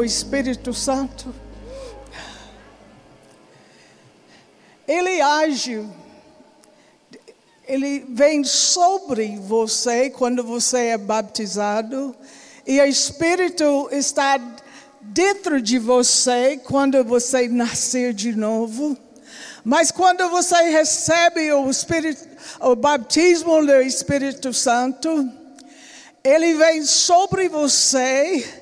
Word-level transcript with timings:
o 0.00 0.04
Espírito 0.04 0.72
Santo? 0.72 1.34
Ele 4.88 5.20
age, 5.20 5.86
ele 7.68 8.06
vem 8.08 8.42
sobre 8.42 9.36
você 9.36 10.08
quando 10.08 10.42
você 10.42 10.86
é 10.86 10.98
baptizado, 10.98 12.16
e 12.66 12.80
o 12.80 12.84
Espírito 12.86 13.88
está 13.92 14.40
dentro 15.02 15.60
de 15.60 15.78
você 15.78 16.56
quando 16.64 17.04
você 17.04 17.46
nascer 17.46 18.14
de 18.14 18.32
novo. 18.32 18.96
Mas 19.62 19.90
quando 19.90 20.30
você 20.30 20.56
recebe 20.70 21.52
o, 21.52 21.68
Espírito, 21.68 22.26
o 22.60 22.74
batismo 22.74 23.64
do 23.64 23.82
Espírito 23.82 24.54
Santo, 24.54 25.30
ele 26.24 26.54
vem 26.54 26.86
sobre 26.86 27.50
você 27.50 28.59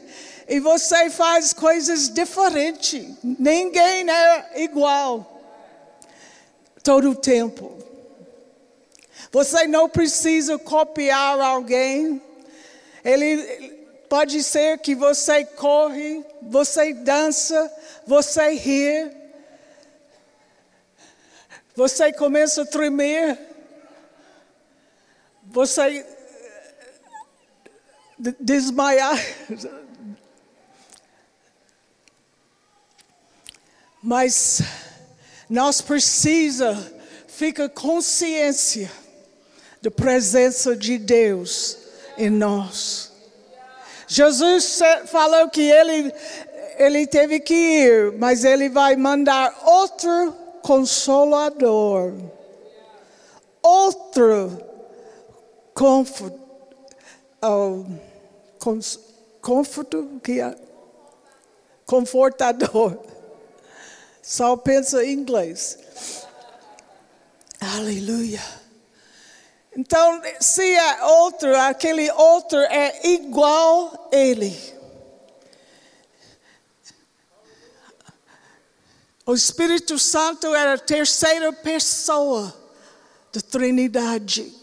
e 0.48 0.58
você 0.60 1.10
faz 1.10 1.52
coisas 1.52 2.08
diferentes. 2.08 3.06
Ninguém 3.22 4.08
é 4.10 4.62
igual 4.62 5.42
todo 6.82 7.10
o 7.10 7.14
tempo. 7.14 7.76
Você 9.30 9.66
não 9.66 9.90
precisa 9.90 10.58
copiar 10.58 11.38
alguém. 11.38 12.22
Ele 13.04 13.76
pode 14.08 14.42
ser 14.42 14.78
que 14.78 14.94
você 14.94 15.44
corre, 15.44 16.24
você 16.40 16.94
dança, 16.94 17.70
você 18.06 18.54
ri. 18.54 19.10
Você 21.76 22.10
começa 22.10 22.62
a 22.62 22.66
tremer. 22.66 23.38
Você 25.44 26.06
desmaiar. 28.40 29.14
Mas 34.08 34.62
nós 35.50 35.82
precisa 35.82 36.74
ficar 37.26 37.68
consciência 37.68 38.90
da 39.82 39.90
presença 39.90 40.74
de 40.74 40.96
Deus 40.96 41.76
em 42.16 42.30
nós. 42.30 43.12
Jesus 44.06 44.80
falou 45.08 45.50
que 45.50 45.60
ele, 45.60 46.10
ele 46.78 47.06
teve 47.06 47.38
que 47.38 47.52
ir, 47.52 48.12
mas 48.12 48.46
ele 48.46 48.70
vai 48.70 48.96
mandar 48.96 49.54
outro 49.66 50.34
consolador, 50.62 52.14
outro 53.62 54.58
confort, 55.74 56.34
oh, 57.42 57.84
cons, 58.58 58.98
conforto, 59.42 60.18
que 60.24 60.40
é? 60.40 60.56
confortador. 61.84 63.07
Só 64.28 64.58
pensa 64.58 65.02
em 65.02 65.14
inglês. 65.14 65.78
Aleluia. 67.58 68.42
Então, 69.74 70.20
se 70.38 70.70
é 70.70 71.02
outro, 71.02 71.56
aquele 71.56 72.10
outro 72.10 72.58
é 72.58 73.08
igual 73.08 74.10
a 74.12 74.14
ele. 74.14 74.54
O 79.24 79.32
Espírito 79.32 79.98
Santo 79.98 80.54
era 80.54 80.74
a 80.74 80.78
terceira 80.78 81.50
pessoa 81.50 82.54
da 83.32 83.40
Trindade. 83.40 84.54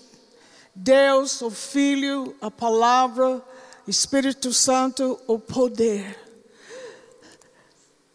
Deus, 0.75 1.41
o 1.41 1.49
Filho, 1.49 2.35
a 2.39 2.51
Palavra, 2.51 3.43
Espírito 3.87 4.53
Santo, 4.53 5.19
o 5.25 5.39
poder. 5.39 6.24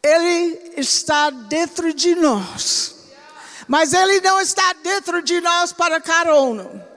Ele 0.03 0.73
está 0.77 1.31
dentro 1.31 1.93
de 1.93 2.15
nós. 2.15 2.97
Mas 3.69 3.93
Ele 3.93 4.21
não 4.21 4.41
está 4.41 4.73
dentro 4.83 5.23
de 5.23 5.41
nós 5.41 5.73
para 5.73 6.01
carona. 6.01 6.89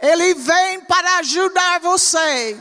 Ele 0.00 0.34
vem 0.34 0.80
para 0.80 1.18
ajudar 1.18 1.80
você. 1.80 2.58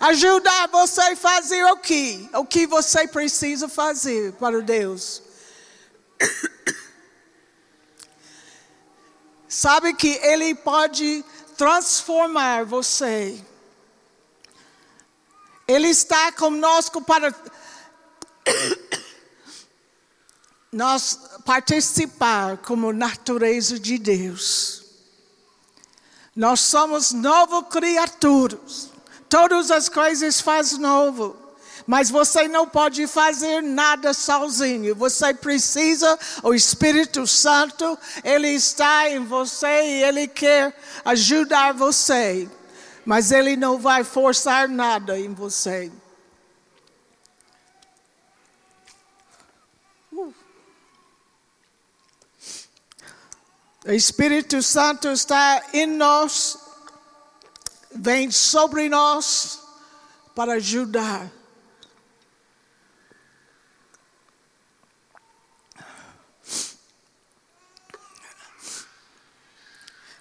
Ajudar 0.00 0.68
você 0.68 1.00
a 1.00 1.16
fazer 1.16 1.64
o 1.64 1.76
que? 1.76 2.28
O 2.34 2.44
que 2.44 2.66
você 2.66 3.06
precisa 3.08 3.68
fazer 3.68 4.32
para 4.34 4.60
Deus. 4.62 5.22
Sabe 9.48 9.94
que 9.94 10.18
Ele 10.22 10.54
pode 10.54 11.24
transformar 11.56 12.64
você. 12.64 13.44
Ele 15.66 15.88
está 15.88 16.32
conosco 16.32 17.02
para 17.02 17.34
nós 20.72 21.18
participar 21.44 22.58
como 22.58 22.92
natureza 22.92 23.78
de 23.78 23.98
Deus. 23.98 24.84
Nós 26.34 26.60
somos 26.60 27.12
novas 27.12 27.64
criaturas. 27.68 28.90
Todas 29.28 29.70
as 29.70 29.88
coisas 29.88 30.40
faz 30.40 30.78
novo. 30.78 31.36
Mas 31.86 32.08
você 32.08 32.46
não 32.46 32.68
pode 32.68 33.06
fazer 33.06 33.62
nada 33.62 34.14
sozinho. 34.14 34.94
Você 34.94 35.34
precisa, 35.34 36.18
o 36.42 36.54
Espírito 36.54 37.26
Santo, 37.26 37.98
ele 38.22 38.48
está 38.48 39.10
em 39.10 39.24
você 39.24 39.66
e 39.66 40.02
ele 40.04 40.28
quer 40.28 40.76
ajudar 41.04 41.74
você. 41.74 42.48
Mas 43.04 43.32
ele 43.32 43.56
não 43.56 43.78
vai 43.78 44.04
forçar 44.04 44.68
nada 44.68 45.18
em 45.18 45.34
você. 45.34 45.90
O 53.86 53.92
Espírito 53.92 54.62
Santo 54.62 55.08
está 55.08 55.64
em 55.72 55.86
nós, 55.86 56.58
vem 57.90 58.30
sobre 58.30 58.90
nós 58.90 59.58
para 60.34 60.54
ajudar. 60.54 61.30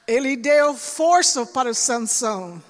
Ele 0.08 0.38
deu 0.38 0.74
força 0.74 1.46
para 1.46 1.74
Sansão. 1.74 2.64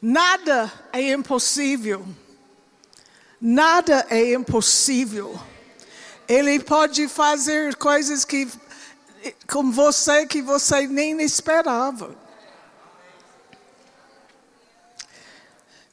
Nada 0.00 0.70
é 0.92 1.12
impossível. 1.12 2.04
Nada 3.40 4.06
é 4.10 4.34
impossível. 4.34 5.51
Ele 6.28 6.60
pode 6.60 7.08
fazer 7.08 7.74
coisas 7.76 8.24
que 8.24 8.48
com 9.50 9.70
você 9.70 10.26
que 10.26 10.42
você 10.42 10.86
nem 10.86 11.20
esperava. 11.22 12.14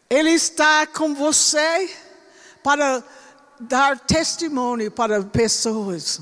Ele 0.10 0.31
está 0.31 0.88
com 0.88 1.14
você 1.14 1.96
para 2.64 3.04
dar 3.60 4.00
testemunho 4.00 4.90
para 4.90 5.24
pessoas, 5.24 6.20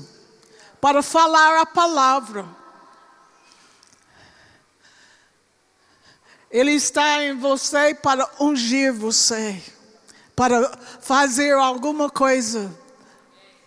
para 0.80 1.02
falar 1.02 1.60
a 1.60 1.66
palavra. 1.66 2.46
Ele 6.50 6.72
está 6.72 7.22
em 7.22 7.38
você 7.38 7.94
para 7.94 8.28
ungir 8.40 8.92
você, 8.92 9.62
para 10.34 10.70
fazer 11.00 11.52
alguma 11.52 12.10
coisa 12.10 12.70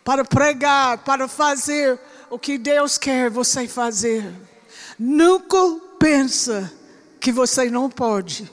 para 0.03 0.24
pregar, 0.25 1.00
para 1.00 1.27
fazer 1.27 2.00
o 2.30 2.39
que 2.39 2.57
Deus 2.57 2.98
quer 2.98 3.30
você 3.30 3.68
fazer. 3.68 4.31
Nunca 4.98 5.57
pensa 6.00 6.71
que 7.19 7.31
você 7.31 7.69
não 7.69 7.89
pode. 7.89 8.51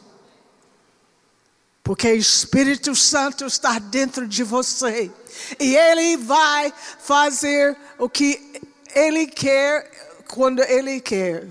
Porque 1.82 2.12
o 2.12 2.16
Espírito 2.16 2.94
Santo 2.94 3.46
está 3.46 3.78
dentro 3.78 4.28
de 4.28 4.44
você. 4.44 5.10
E 5.58 5.74
Ele 5.74 6.18
vai 6.18 6.72
fazer 6.98 7.74
o 7.98 8.10
que 8.10 8.60
Ele 8.94 9.26
quer 9.26 9.90
quando 10.28 10.60
Ele 10.60 11.00
quer. 11.00 11.48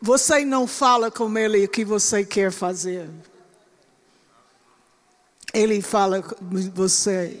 Você 0.00 0.44
não 0.44 0.66
fala 0.66 1.10
com 1.10 1.36
Ele 1.36 1.64
o 1.64 1.68
que 1.68 1.84
você 1.84 2.24
quer 2.24 2.52
fazer. 2.52 3.10
Ele 5.52 5.82
fala 5.82 6.22
com 6.22 6.36
você. 6.72 7.40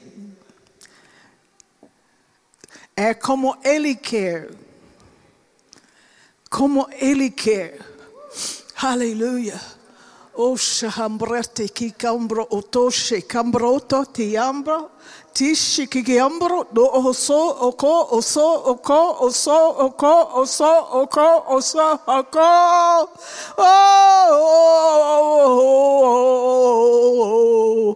É 2.96 3.12
como 3.12 3.56
Ele 3.64 3.94
quer. 3.96 4.50
Como 6.48 6.86
Ele 7.00 7.30
quer. 7.30 7.80
Aleluia. 8.80 9.60
O 10.36 10.56
shahambrete 10.56 11.68
ki 11.68 11.92
kambro 11.92 12.46
otoshe 12.50 13.22
kambroto 13.22 14.04
ti 14.06 14.36
ambro. 14.36 14.90
Tishi 15.32 15.86
ki 15.86 16.18
ambro 16.18 16.66
do 16.72 16.84
oso 16.86 17.56
oko 17.60 18.08
oso 18.16 18.64
oko 18.66 19.16
oso 19.26 19.76
oko 19.86 20.40
oso 20.40 20.88
oko 21.02 21.44
oso 21.48 22.00
oko. 22.06 22.40
Oh, 23.58 23.64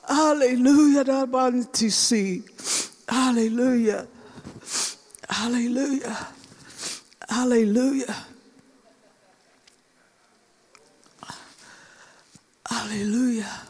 Hallelujah, 0.08 1.04
that 1.04 1.30
one 1.30 1.66
to 1.74 1.90
see. 1.90 2.44
Hallelujah. 3.08 4.08
Hallelujah. 5.30 6.28
Hallelujah. 7.28 8.16
Hallelujah. 12.68 13.62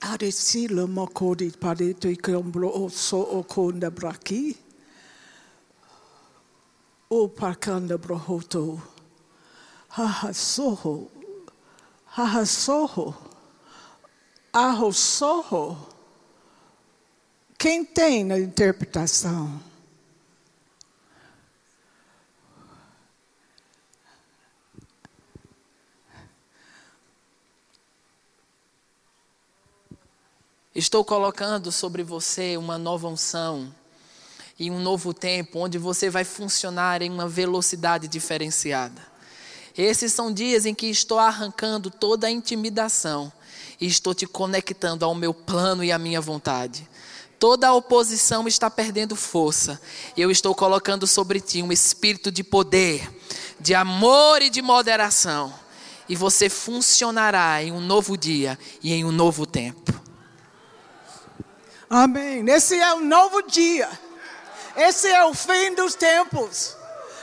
Aresi 0.00 0.68
le 0.68 0.86
mokodi 0.86 1.50
pade 1.56 1.98
te 2.00 2.14
kombro 2.16 2.70
o 2.74 2.88
so 2.88 3.26
o 3.26 3.42
konda 3.42 3.90
braki. 3.90 4.56
O 7.10 7.28
parkanda 7.28 7.98
brohoto. 7.98 8.80
Haha 9.98 10.32
soho. 10.32 11.10
Haha 12.06 12.46
soho. 12.46 13.12
Aho 14.52 14.92
soho. 14.92 15.76
Quem 17.58 17.84
tem 17.84 18.30
a 18.30 18.38
interpretação? 18.38 19.60
Estou 30.72 31.04
colocando 31.04 31.72
sobre 31.72 32.04
você 32.04 32.56
uma 32.56 32.78
nova 32.78 33.08
unção 33.08 33.74
e 34.56 34.70
um 34.70 34.78
novo 34.78 35.12
tempo 35.12 35.58
onde 35.58 35.76
você 35.76 36.08
vai 36.08 36.22
funcionar 36.22 37.02
em 37.02 37.10
uma 37.10 37.26
velocidade 37.26 38.06
diferenciada. 38.06 39.17
Esses 39.78 40.12
são 40.12 40.32
dias 40.32 40.66
em 40.66 40.74
que 40.74 40.86
estou 40.86 41.20
arrancando 41.20 41.88
toda 41.88 42.26
a 42.26 42.30
intimidação 42.30 43.32
e 43.80 43.86
estou 43.86 44.12
te 44.12 44.26
conectando 44.26 45.04
ao 45.04 45.14
meu 45.14 45.32
plano 45.32 45.84
e 45.84 45.92
à 45.92 45.98
minha 45.98 46.20
vontade. 46.20 46.88
Toda 47.38 47.68
a 47.68 47.72
oposição 47.72 48.48
está 48.48 48.68
perdendo 48.68 49.14
força. 49.14 49.80
Eu 50.16 50.32
estou 50.32 50.52
colocando 50.52 51.06
sobre 51.06 51.40
ti 51.40 51.62
um 51.62 51.70
espírito 51.70 52.32
de 52.32 52.42
poder, 52.42 53.08
de 53.60 53.72
amor 53.72 54.42
e 54.42 54.50
de 54.50 54.60
moderação. 54.60 55.54
E 56.08 56.16
você 56.16 56.48
funcionará 56.48 57.62
em 57.62 57.70
um 57.70 57.80
novo 57.80 58.16
dia 58.16 58.58
e 58.82 58.92
em 58.92 59.04
um 59.04 59.12
novo 59.12 59.46
tempo. 59.46 59.94
Amém. 61.88 62.44
Esse 62.50 62.74
é 62.80 62.92
um 62.94 63.04
novo 63.04 63.42
dia. 63.42 63.88
Esse 64.74 65.06
é 65.06 65.24
o 65.24 65.32
fim 65.32 65.72
dos 65.76 65.94
tempos. 65.94 66.77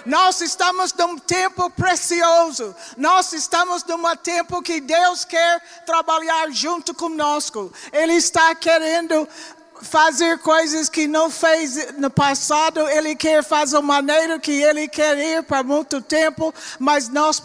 Nós 0.06 0.40
estamos 0.42 0.94
num 0.94 1.18
tempo 1.18 1.70
precioso. 1.72 2.76
Nós 2.96 3.34
estamos 3.34 3.84
num 3.84 4.16
tempo 4.16 4.62
que 4.62 4.80
Deus 4.80 5.26
quer 5.26 5.60
trabalhar 5.86 6.52
junto 6.52 6.94
conosco. 6.94 7.74
Ele 7.92 8.14
está 8.14 8.54
querendo 8.54 9.28
fazer 9.82 10.40
coisas 10.40 10.90
que 10.90 11.08
não 11.08 11.30
fez 11.30 11.94
no 11.98 12.10
passado, 12.10 12.80
Ele 12.90 13.16
quer 13.16 13.44
fazer 13.44 13.78
uma 13.78 13.96
maneira 13.96 14.40
que 14.40 14.52
Ele 14.52 14.88
quer 14.88 15.18
ir 15.18 15.44
para 15.44 15.64
muito 15.64 16.02
tempo, 16.02 16.54
mas 16.80 17.10
nós 17.10 17.42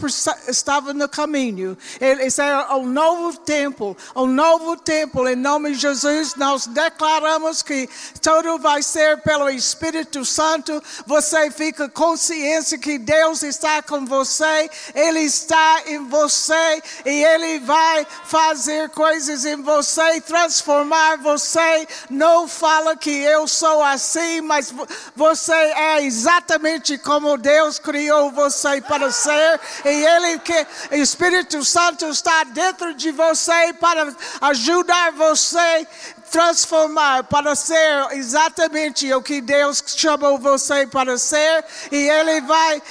estávamos 0.49 1.01
no 1.01 1.09
caminho. 1.09 1.77
Esse 2.01 2.43
é 2.43 2.75
um 2.75 2.87
novo 2.87 3.37
tempo, 3.39 3.97
um 4.15 4.27
novo 4.27 4.77
tempo. 4.77 5.29
Em 5.29 5.37
nome 5.37 5.73
de 5.73 5.79
Jesus, 5.79 6.35
nós 6.35 6.67
declaramos 6.67 7.63
que 7.63 7.89
tudo 8.21 8.59
vai 8.59 8.83
ser 8.83 9.21
pelo 9.23 9.49
Espírito 9.49 10.25
Santo. 10.25 10.83
Você 11.07 11.51
fica 11.51 11.89
consciência 11.89 12.79
que 12.79 12.99
Deus 12.99 13.43
está 13.43 13.83
com 13.83 14.05
você, 14.05 14.71
Ele 14.95 15.21
está 15.21 15.83
em 15.87 16.07
você 16.09 16.83
e 17.05 17.25
Ele 17.25 17.61
vai 17.61 18.07
fazer 18.25 18.91
coisas 18.91 19.45
em 19.45 19.63
você, 19.63 20.21
transformar 20.21 21.19
você 21.19 21.87
não 22.21 22.47
fala 22.47 22.95
que 22.95 23.11
eu 23.11 23.49
sou 23.49 23.83
assim, 23.83 24.43
mas 24.43 24.71
você 25.17 25.55
é 25.55 26.03
exatamente 26.03 26.99
como 26.99 27.39
Deus 27.39 27.79
criou 27.79 28.31
você 28.31 28.79
para 28.83 29.11
ser, 29.11 29.59
e 29.87 29.89
Ele 29.89 30.39
que 30.41 30.67
o 30.93 30.97
Espírito 30.97 31.65
Santo 31.65 32.05
está 32.09 32.45
dentro 32.45 32.93
de 32.93 33.11
você 33.11 33.73
para 33.73 34.15
ajudar 34.43 35.13
você 35.13 35.87
transformar 36.31 37.25
para 37.25 37.55
ser 37.55 38.13
exatamente 38.13 39.13
o 39.13 39.23
que 39.23 39.41
Deus 39.41 39.83
chamou 39.87 40.39
você 40.39 40.87
para 40.87 41.19
ser, 41.19 41.65
e 41.91 42.09
Ele 42.09 42.41
vai 42.43 42.83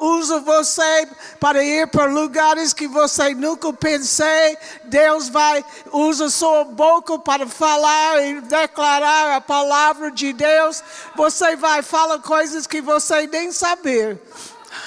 usa 0.00 0.38
você 0.40 1.08
para 1.40 1.64
ir 1.64 1.88
para 1.88 2.04
lugares 2.04 2.72
que 2.72 2.86
você 2.86 3.34
nunca 3.34 3.72
pensei. 3.72 4.56
Deus 4.84 5.28
vai 5.28 5.64
usa 5.92 6.30
sua 6.30 6.64
boca 6.64 7.18
para 7.18 7.46
falar 7.46 8.24
e 8.24 8.40
declarar 8.42 9.36
a 9.36 9.40
palavra 9.40 10.10
de 10.10 10.32
Deus. 10.32 10.82
Você 11.16 11.56
vai 11.56 11.82
falar 11.82 12.20
coisas 12.20 12.66
que 12.66 12.80
você 12.80 13.26
nem 13.26 13.50
saber. 13.50 14.20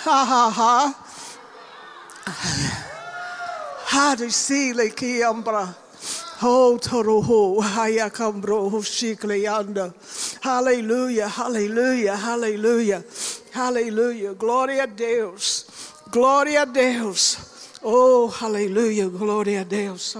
Ha 0.05 0.24
ha 0.24 0.48
ha. 0.48 0.95
Ha 3.93 4.15
de 4.15 4.91
que 4.91 5.21
ambra. 5.21 5.81
Hallelujah, 10.41 11.27
hallelujah, 11.27 12.15
hallelujah, 12.15 13.05
hallelujah. 13.53 14.33
Glória 14.33 14.81
a 14.81 14.86
Deus, 14.88 15.67
glória 16.10 16.63
a 16.63 16.65
Deus. 16.65 17.38
Oh, 17.83 18.33
aleluia, 18.41 19.07
glória 19.07 19.62
a 19.62 19.63
Deus. 19.63 20.15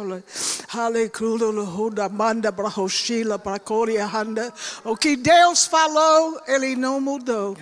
Aleluia, 0.72 2.08
manda 2.12 2.52
para 2.52 2.70
Roshila, 2.70 3.40
para 3.40 3.58
Corianda. 3.58 4.54
O 4.84 4.96
que 4.96 5.16
Deus 5.16 5.66
falou, 5.66 6.40
Ele 6.48 6.76
não 6.76 7.02
mudou. 7.02 7.58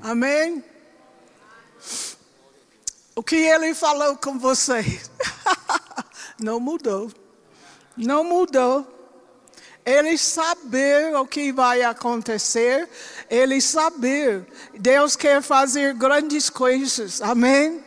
Amém? 0.00 0.62
O 3.18 3.22
que 3.22 3.36
Ele 3.36 3.74
falou 3.74 4.14
com 4.16 4.38
você? 4.38 5.00
Não 6.38 6.60
mudou. 6.60 7.10
Não 7.96 8.22
mudou. 8.22 8.86
Ele 9.86 10.18
saber 10.18 11.16
o 11.16 11.24
que 11.24 11.52
vai 11.52 11.82
acontecer, 11.82 12.88
ele 13.30 13.60
saber. 13.60 14.44
Deus 14.74 15.14
quer 15.14 15.40
fazer 15.40 15.94
grandes 15.94 16.50
coisas. 16.50 17.22
Amém? 17.22 17.85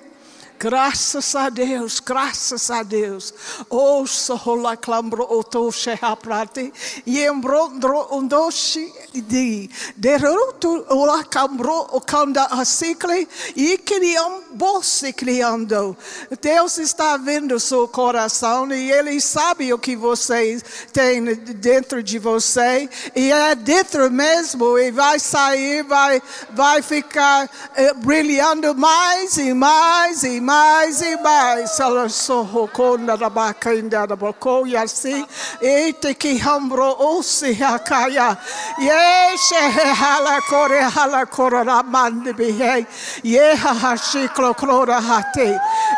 Graças 0.62 1.36
a 1.36 1.48
Deus, 1.48 2.02
graças 2.02 2.70
a 2.70 2.84
Deus. 2.84 3.34
O 3.70 4.06
sohola 4.06 4.76
clambro 4.76 5.24
oto 5.24 5.72
shehaprati. 5.72 6.74
Yembrondro 7.08 8.10
undoshi 8.12 8.92
di. 9.14 9.70
Derutu 9.96 10.84
ola 10.90 11.24
cambro 11.24 11.88
o 11.94 12.02
kanda 12.02 12.44
asikli. 12.48 13.26
E 13.56 13.78
criam 13.78 14.44
bolse 14.52 15.14
criando. 15.14 15.96
Deus 16.42 16.78
está 16.78 17.16
vendo 17.16 17.58
seu 17.58 17.88
coração 17.88 18.70
e 18.74 18.92
Ele 18.92 19.22
sabe 19.22 19.72
o 19.72 19.80
que 19.80 19.96
você 19.96 20.62
tem 20.92 21.24
dentro 21.36 22.04
de 22.04 22.20
você. 22.20 22.90
E 23.16 23.32
é 23.32 23.56
dentro 23.56 24.12
mesmo. 24.12 24.78
E 24.78 24.92
vai 24.92 25.22
sair, 25.22 25.84
vai, 25.84 26.22
vai 26.52 26.82
ficar 26.82 27.50
eh, 27.78 27.94
brilhando 27.94 28.76
mais 28.76 29.38
e 29.38 29.54
mais 29.54 30.24
e 30.24 30.42
mais 30.42 30.49
mais 30.50 31.00
e 31.04 31.16
mais. 31.18 31.80
Ela 31.80 32.10
sorroconda 32.10 33.16
da 33.16 33.30
baca 33.30 33.70
ainda 33.70 34.08
da 34.08 34.16
boco 34.16 34.66
e 34.66 34.76
assim. 34.76 35.24
Eite 35.62 36.16
que 36.16 36.42
hambro 36.42 36.96
o 36.98 37.22
se 37.22 37.54
hakaya. 37.54 38.36
Yeshe 38.80 39.64
hala 40.02 40.42
kore 40.42 40.82
hala 40.82 41.26
korora 41.28 41.84
mande 41.84 42.34
bihe. 42.34 42.88
Ye 43.24 43.54
ha 43.54 43.96
shiklo 43.96 44.56
klora 44.56 45.00
hate. 45.00 45.50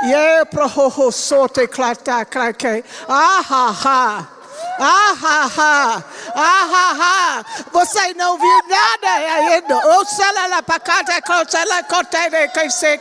Ye 0.03 0.46
proho 0.51 1.12
sote 1.12 1.67
klata 1.67 2.25
krake. 2.25 2.84
Ah 3.08 3.41
ha 3.50 3.72
ha. 3.72 4.41
Ah, 4.79 5.15
ha, 5.22 5.48
ha. 5.58 6.03
Ah, 6.36 6.67
ha, 6.72 6.86
ha. 7.00 7.46
Você 7.72 8.13
não 8.15 8.38
viu 8.38 8.62
nada 8.67 9.10
ainda. 9.10 9.75
O 10.01 10.03
sala 10.03 10.48
la 10.48 10.62
pacata, 10.63 11.22
sala 11.48 11.84
corta 11.84 12.27
de 12.27 12.48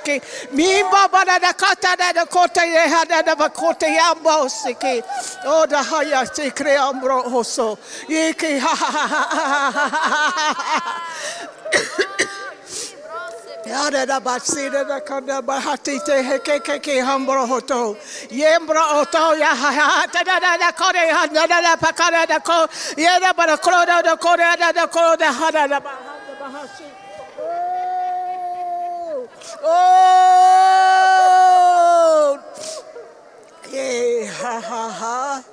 que. 0.04 0.20
Mimba 0.52 1.08
bana 1.10 1.38
da 1.38 1.54
corta 1.54 1.96
da 1.96 2.26
corta 2.26 2.66
e 2.66 2.76
hada 2.76 3.22
da 3.22 3.34
e 3.88 3.98
ambo 3.98 4.48
se 4.50 4.74
que. 4.74 5.02
O 5.46 5.66
da 5.66 5.80
haya 5.80 6.26
se 6.26 6.50
creambro 6.50 7.22
oso. 7.34 7.78
E 8.06 8.34
que 8.34 8.58
ha 8.58 8.74
ha 8.74 8.90
ha 8.90 9.06
ha 9.08 9.70
ha 9.70 9.70
ha 9.70 10.60
ha. 10.60 11.10
Yada 13.64 14.04
da 14.04 14.20
basida 14.20 14.84
da 14.86 15.00
kada 15.00 15.40
bahati 15.40 16.04
te 16.04 16.22
heke 16.22 16.60
ke 16.62 16.80
ke 16.80 17.00
hambro 17.00 17.46
hoto. 17.46 17.96
Yembro 18.30 18.82
hoto 18.82 19.38
ya 19.38 19.54
ha 19.54 19.72
ha 19.72 20.06
ta 20.06 20.22
da 20.22 20.38
da 20.38 20.58
da 20.58 20.72
kore 20.72 21.08
ha 21.08 21.26
da 21.26 21.46
da 21.46 21.60
da 21.62 21.76
pakara 21.76 22.26
da 22.26 22.40
ko. 22.40 22.66
Yada 22.98 23.32
bara 23.32 23.56
kro 23.56 23.86
da 23.86 24.02
da 24.02 24.16
kore 24.16 24.56
da 24.58 24.70
da 24.72 24.86
kro 24.86 25.16
da 25.16 25.32
ha 25.32 25.50
da 25.50 25.66
da 25.66 25.80
bahati. 26.50 26.84
Oh! 29.64 30.78
Yeah, 33.72 34.26
ha 34.42 34.60
ha 34.60 34.90
ha. 34.90 35.44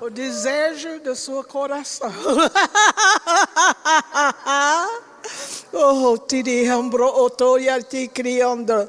O 0.00 0.08
desejo 0.10 0.98
do 1.00 1.14
seu 1.14 1.44
coração. 1.44 2.10
Oh, 5.72 6.18
tiri 6.26 6.64
hambro 6.64 7.06
otoya 7.06 7.80
ti 7.88 8.08
criando. 8.08 8.88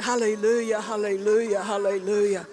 Hallelujah, 0.00 0.80
hallelujah, 0.80 1.62
hallelujah. 1.62 2.46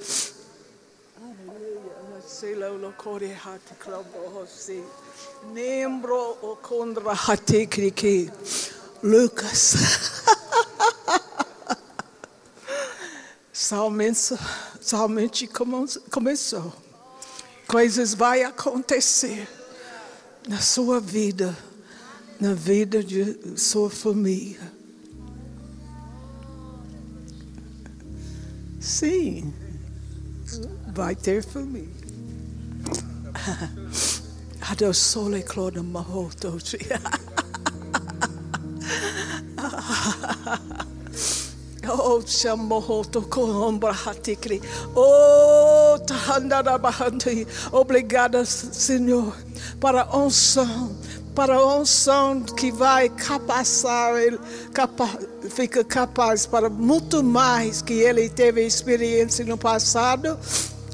Hallelujah. 1.16 2.22
Sela 2.28 2.70
lo 2.70 2.92
kore 2.98 3.34
hati 3.34 3.74
klabo 3.80 4.30
hosi. 4.36 4.84
Nembro 5.54 6.38
o 6.42 6.56
kondra 6.56 7.14
hati 7.14 7.66
kriki. 7.68 8.32
Lucas. 9.04 9.76
Somente 14.82 15.48
começou. 16.12 16.74
Coisas 17.68 18.14
vai 18.14 18.44
acontecer 18.44 19.48
na 20.48 20.60
sua 20.60 21.00
vida 21.00 21.58
na 22.42 22.56
vida 22.56 23.04
de 23.04 23.56
sua 23.56 23.88
família. 23.88 24.60
Sim, 28.80 29.54
vai 30.92 31.16
ter 31.16 31.46
família. 31.46 32.02
Ado 34.72 34.94
sole 34.94 35.44
cloda 35.44 35.84
mahoto. 35.84 36.58
Oh, 41.94 42.22
chamohoto 42.22 43.24
combra 43.24 43.92
hatikri. 43.92 44.62
Oh, 44.96 46.00
tahandara 46.00 46.78
bahanti. 46.78 47.46
Obrigada, 47.74 48.46
Senhor, 48.46 49.36
para 49.80 50.04
a 50.04 50.18
unção 50.18 50.96
para 51.36 51.56
a 51.56 51.76
unção 51.80 52.42
que 52.42 52.72
vai 52.72 53.10
capacitar 53.10 54.16
ele, 54.18 54.40
capa, 54.74 55.10
fica 55.50 55.84
capaz 55.84 56.46
para 56.46 56.70
muito 56.70 57.24
mais 57.24 57.82
que 57.82 57.94
ele 57.94 58.30
teve 58.30 58.66
experiência 58.66 59.44
no 59.44 59.58
passado. 59.58 60.38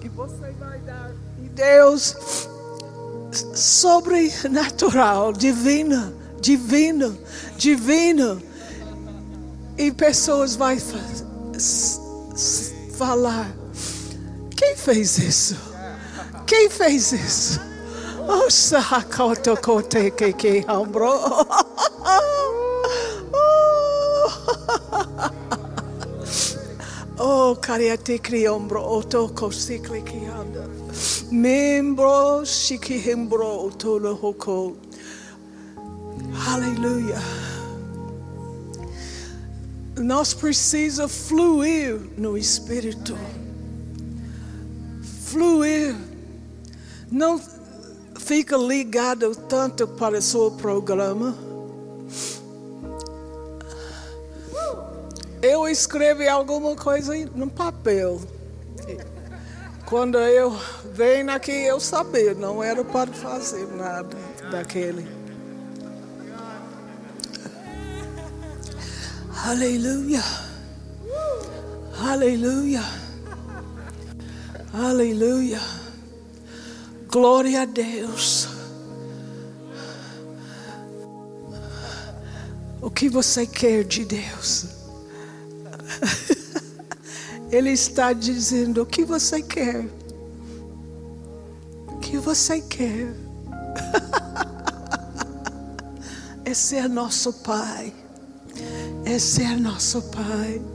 E 0.04 0.10
você 0.10 0.52
vai 0.60 0.80
dar. 0.80 1.12
E 1.44 1.50
Deus 1.50 2.16
sobrenatural, 3.54 5.34
divino, 5.34 6.14
divino, 6.40 7.18
divino. 7.58 8.42
E 9.78 9.92
pessoas 9.92 10.56
vão 10.56 10.78
falar: 12.98 13.52
quem 14.56 14.76
fez 14.76 15.18
isso? 15.18 15.56
Quem 16.46 16.70
fez 16.70 17.12
isso? 17.12 17.68
Oh, 18.30 18.50
hambro. 20.68 21.08
Oh, 27.20 27.56
kariate 27.56 28.20
kriombro 28.20 28.80
oto 28.80 29.30
kosikli 29.30 30.02
kianda. 30.04 30.77
Membro 31.32 32.46
shiki 32.46 32.98
hembro 32.98 33.68
otolo 33.68 34.14
hoko. 34.14 34.78
Hallelujah. 36.34 37.22
Nós 39.98 40.34
precisa 40.34 41.08
fluir 41.08 42.00
no 42.18 42.38
Espírito. 42.38 43.18
Fluir. 45.26 45.96
Não 47.12 47.42
fica 48.20 48.58
ligado 48.58 49.36
tanto 49.36 49.88
para 49.88 50.18
o 50.18 50.22
seu 50.22 50.52
programa. 50.52 51.36
Eu 55.42 55.68
escrevi 55.68 56.28
alguma 56.28 56.76
coisa 56.76 57.14
no 57.36 57.50
papel. 57.50 58.20
Quando 59.86 60.18
eu 60.18 60.54
venho 60.98 61.32
aqui, 61.32 61.52
eu 61.52 61.80
sabia, 61.80 62.34
não 62.34 62.64
era 62.64 62.84
para 62.84 63.14
fazer 63.14 63.68
nada 63.68 64.18
daquele. 64.50 65.08
Aleluia. 69.46 70.24
Aleluia. 72.00 72.82
Aleluia. 74.74 75.62
Glória 77.12 77.62
a 77.62 77.66
Deus. 77.66 78.48
O 82.82 82.90
que 82.90 83.08
você 83.08 83.46
quer 83.46 83.84
de 83.84 84.04
Deus? 84.04 84.66
Ele 87.52 87.70
está 87.70 88.14
dizendo: 88.14 88.82
O 88.82 88.86
que 88.86 89.06
você 89.06 89.44
quer? 89.44 89.97
O 92.28 92.36
você 92.36 92.60
quer? 92.60 93.16
É 96.46 96.54
nosso 96.90 97.32
Pai. 97.32 97.94
É 99.06 99.18
nosso 99.56 100.02
Pai. 100.02 100.62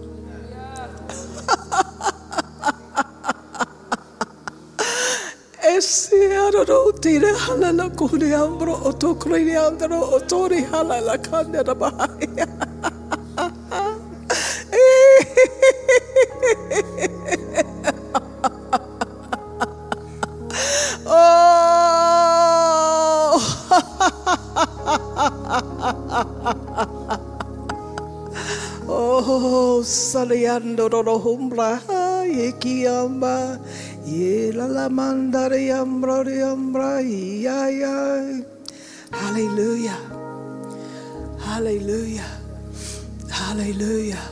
Era 5.62 6.64
o. 6.64 6.88
Oh, 6.88 6.92
saliando 30.52 30.88
ro 30.88 31.18
humbla, 31.18 31.80
yekiamba. 32.26 33.58
Yela 34.04 34.68
la 34.68 34.88
mandare 34.88 35.66
yambra 35.68 36.24
yambra 36.24 37.00
ya 37.00 37.68
ya. 37.68 38.42
Hallelujah. 39.10 39.98
Hallelujah. 41.38 42.30
Hallelujah. 43.30 44.28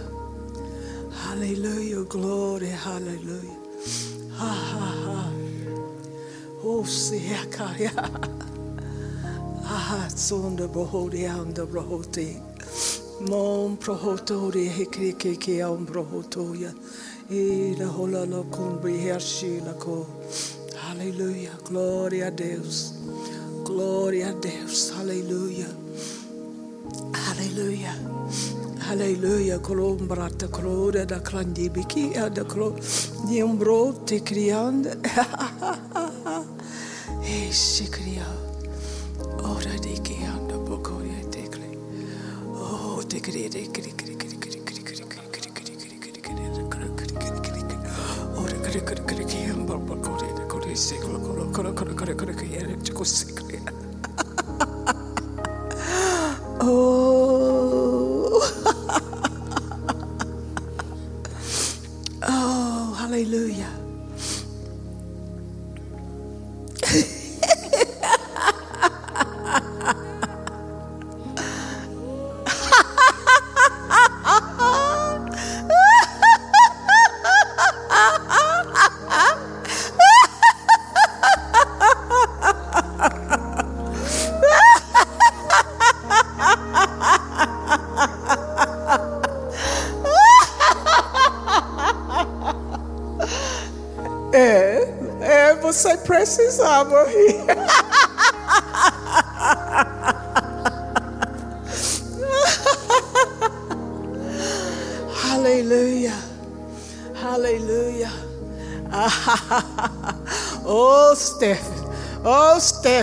Hallelujah. 1.10 2.04
Glory. 2.04 2.68
Hallelujah. 2.68 3.56
Ha 4.36 4.48
ha 4.48 4.90
ha. 5.04 5.32
Oh, 6.64 6.82
siakaya. 6.84 7.92
Ah, 9.72 10.08
sonda 10.10 10.66
brohodi 10.68 11.26
anda 11.30 11.64
Mom 13.28 13.76
prohoto 13.76 14.50
re 14.50 14.66
hekre 14.66 15.12
ke 15.12 15.36
ke 15.36 15.60
aum 15.60 15.84
prohoto 15.86 16.58
ya. 16.58 16.70
E 17.30 17.76
la 17.76 17.84
hola 17.86 18.24
no 18.24 18.44
kumbi 18.44 18.96
hershi 19.04 19.60
la 19.62 19.74
ko. 19.74 20.06
Hallelujah. 20.74 21.52
Gloria 21.64 22.28
a 22.28 22.30
Deus. 22.30 22.94
Gloria 23.62 24.30
a 24.30 24.32
Deus. 24.40 24.90
Hallelujah. 24.96 25.68
Hallelujah. 27.12 27.94
Hallelujah. 28.88 29.58
Colombrata 29.58 30.48
crore 30.48 31.04
da 31.04 31.18
grandi 31.18 31.68
bichia 31.68 32.30
da 32.32 32.44
cro 32.44 32.74
di 33.26 33.42
un 33.42 33.58
brotte 33.58 34.22
criando. 34.22 34.88
E 37.22 37.52
si 37.52 37.86
criando. 37.88 38.49
Sick. 53.02 53.39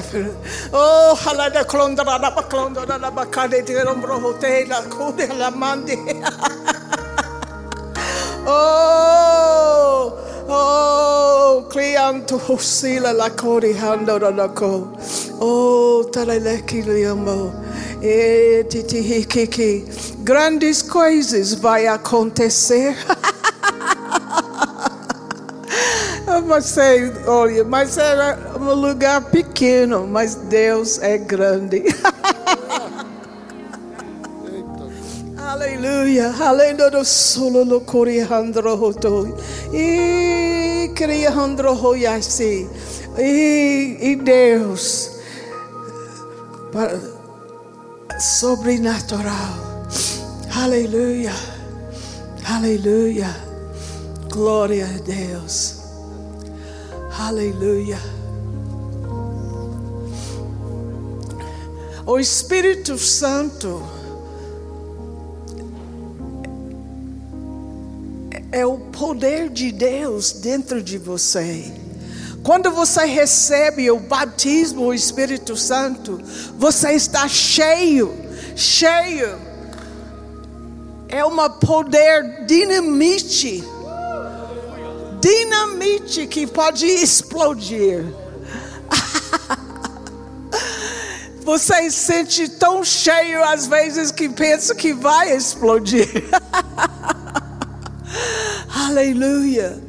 Stephen. 0.02 0.36
Oh, 0.74 1.18
halada 1.20 1.64
klondra 1.66 2.20
da 2.22 2.32
klondra 2.44 2.86
da 2.86 3.12
bakade 3.12 3.66
de 3.66 3.74
rombro 3.84 4.20
hotel 4.22 4.68
la 4.68 4.82
kude 4.82 5.28
la 5.38 5.52
mande. 5.52 5.98
Oh, 8.50 10.14
oh, 10.48 11.68
clianto 11.70 12.40
hosila 12.40 13.12
la 13.14 13.30
cori 13.30 13.74
hando 13.74 14.18
da 14.18 14.30
la 14.30 14.48
co. 14.48 14.88
Oh, 15.42 16.06
talaleki 16.10 16.82
liamo. 16.86 17.52
E 18.02 18.64
titi 18.70 19.02
hikiki. 19.02 20.24
Grandes 20.24 20.82
coisas 20.82 21.56
vai 21.56 21.88
acontecer. 21.88 22.96
Mas 26.48 26.66
sei, 26.66 27.12
olha, 27.26 27.64
mas 27.64 27.98
era 27.98 28.38
um 28.62 28.74
lugar 28.74 29.22
pequeno, 29.30 30.08
mas 30.08 30.36
Deus 30.36 31.00
é 31.02 31.18
grande. 31.18 31.84
Aleluia, 35.38 36.34
aleluia, 36.40 37.04
solo 37.04 37.64
lo 37.64 37.82
coriandro 37.82 38.76
hoto. 38.76 39.38
E 39.72 40.92
criandro 40.94 41.74
hoyasi. 41.74 42.68
E, 43.18 44.16
Deus, 44.22 45.12
sobrenatural. 48.20 49.88
Aleluia, 50.54 51.34
aleluia. 52.46 53.34
Glória 54.30 54.86
a 54.86 55.02
Deus. 55.02 55.78
Aleluia. 57.18 58.17
O 62.08 62.18
Espírito 62.18 62.98
Santo 62.98 63.84
é 68.50 68.66
o 68.66 68.78
poder 68.78 69.50
de 69.50 69.74
Deus 69.74 70.32
dentro 70.32 70.82
de 70.82 70.98
você. 70.98 71.70
Quando 72.42 72.72
você 72.72 73.04
recebe 73.04 73.92
o 73.92 74.00
batismo, 74.00 74.86
o 74.86 74.94
Espírito 74.94 75.58
Santo, 75.58 76.22
você 76.58 76.94
está 76.94 77.28
cheio, 77.28 78.16
cheio. 78.56 79.38
É 81.10 81.26
um 81.26 81.36
poder 81.60 82.46
dinamite 82.46 83.66
dinamite 85.20 86.26
que 86.28 86.48
pode 86.48 86.86
explodir. 86.86 88.06
Você 91.48 91.90
se 91.90 91.98
sente 91.98 92.50
tão 92.50 92.84
cheio 92.84 93.42
às 93.42 93.68
vezes 93.68 94.12
que 94.12 94.28
pensa 94.28 94.76
que 94.76 94.92
vai 94.92 95.34
explodir. 95.34 96.06
Aleluia. 98.68 99.82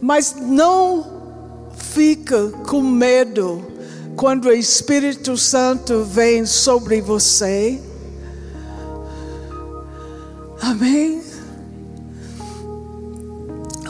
Mas 0.00 0.36
não 0.36 1.42
fica 1.76 2.48
com 2.68 2.80
medo 2.80 3.66
quando 4.14 4.44
o 4.44 4.52
Espírito 4.52 5.36
Santo 5.36 6.04
vem 6.04 6.46
sobre 6.46 7.00
você. 7.00 7.82
Amém. 10.62 11.24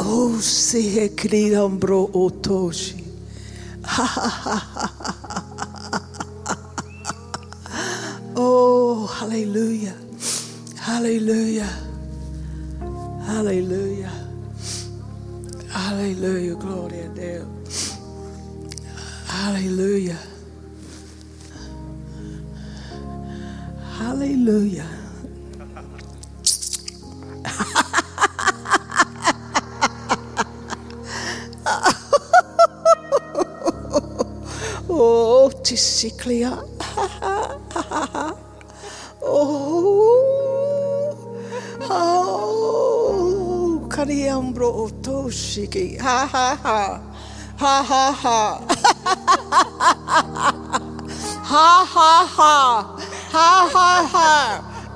Oh, 0.01 0.41
se 0.41 0.81
recriambro 0.81 2.09
otoshi. 2.15 3.05
oh, 3.85 4.89
Hallelujah. 9.19 9.99
Hallelujah. 10.79 11.67
Hallelujah. 13.27 14.13
Hallelujah. 15.69 16.55
Gloria, 16.55 17.09
to 17.09 17.45
Hallelujah. 19.27 20.19
Hallelujah. 23.99 24.87
oh, 34.89 35.51
to 35.65 35.77
see. 35.77 36.13
otoshiki. 45.29 45.99
Ha 46.01 46.27
ha 46.27 46.57
ha. 46.63 47.01
Ha 47.59 47.83
ha 47.83 48.13
ha. 48.23 48.61
Ha 51.49 51.85
ha 51.95 52.13
ha. 52.37 52.55
Ha 53.33 53.51
ha 53.75 53.91
ha. 54.13 54.31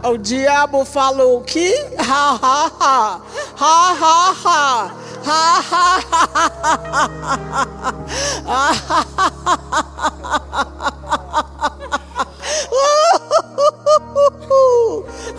O 0.05 0.07
diabo 0.19 0.85
falou 0.85 1.39
o 1.39 1.41
quê? 1.41 1.73
Ha 1.99 2.39
ha 2.43 2.71
ha. 2.79 3.21
Ha 3.57 3.95
ha 4.03 4.17
ha. 4.43 4.61
Ha 5.25 5.43
ha 5.71 5.87
ha. 6.11 6.23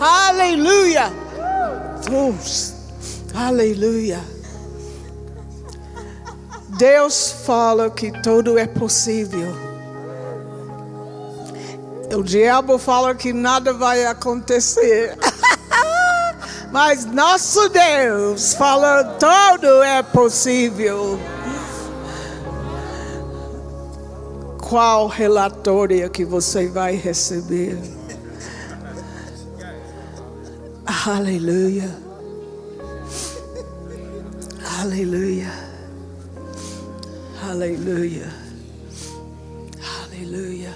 Aleluia. 0.00 1.06
Deus. 2.04 2.74
Aleluia. 3.34 4.33
Deus 6.84 7.32
fala 7.46 7.88
que 7.88 8.12
tudo 8.20 8.58
é 8.58 8.66
possível. 8.66 9.56
O 12.14 12.22
diabo 12.22 12.76
fala 12.76 13.14
que 13.14 13.32
nada 13.32 13.72
vai 13.72 14.04
acontecer. 14.04 15.16
Mas 16.70 17.06
nosso 17.06 17.70
Deus 17.70 18.52
fala 18.52 19.02
tudo 19.18 19.82
é 19.82 20.02
possível. 20.02 21.18
Qual 24.60 25.06
relatório 25.06 26.10
que 26.10 26.22
você 26.22 26.68
vai 26.68 26.96
receber? 26.96 27.78
Aleluia. 31.06 31.88
Aleluia. 34.82 35.63
Aleluia. 37.54 38.26
Aleluia. 40.02 40.74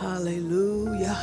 Aleluia. 0.00 1.14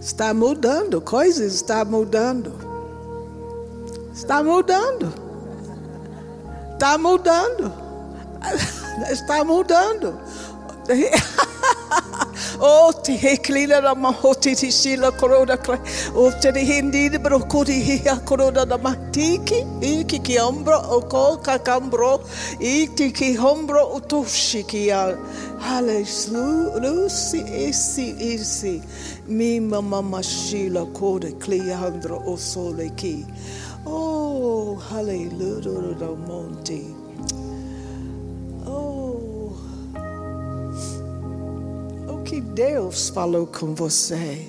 Está 0.00 0.32
mudando, 0.32 1.02
coisas 1.02 1.52
está 1.52 1.84
mudando. 1.84 2.54
Está 4.14 4.42
mudando. 4.42 5.12
Está 6.72 6.96
mudando. 6.96 7.72
Está 9.10 9.44
mudando. 9.44 10.18
Oh, 12.62 12.92
te 12.92 13.16
heklila 13.16 13.80
na 13.80 13.94
mahoti 13.94 14.54
ti 14.54 14.70
sila 14.70 15.10
korona 15.12 15.56
kla. 15.56 15.78
Oh, 16.14 16.30
te 16.42 16.52
di 16.52 16.60
hindi 16.60 17.08
di 17.08 17.16
bro 17.16 17.38
kuri 17.40 17.80
hiya 17.80 18.20
korona 18.26 18.66
na 18.66 18.76
matiki. 18.76 19.64
Iki 19.80 20.18
ki 20.18 20.36
ombro 20.38 20.76
o 20.76 21.00
ko 21.00 21.38
kakambro. 21.38 22.20
Iki 22.60 23.12
ki 23.12 23.36
hombro 23.36 23.96
utushi 23.96 24.68
ki 24.68 24.86
ya. 24.88 25.16
Hallelujah. 25.58 26.76
Lucy 26.82 27.40
isi 27.68 28.12
isi. 28.34 28.82
Mi 29.26 29.58
mama 29.58 30.02
mashila 30.02 30.84
kore 30.92 31.32
kliandro 31.40 32.22
o 32.26 32.36
sole 32.36 32.90
ki. 32.94 33.24
Oh, 33.86 34.76
hallelujah. 34.76 36.14
Monte. 36.28 36.82
Oh. 38.66 38.99
Que 42.30 42.40
Deus 42.40 43.08
falou 43.08 43.44
com 43.44 43.74
você 43.74 44.46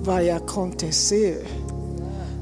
vai 0.00 0.30
acontecer, 0.30 1.44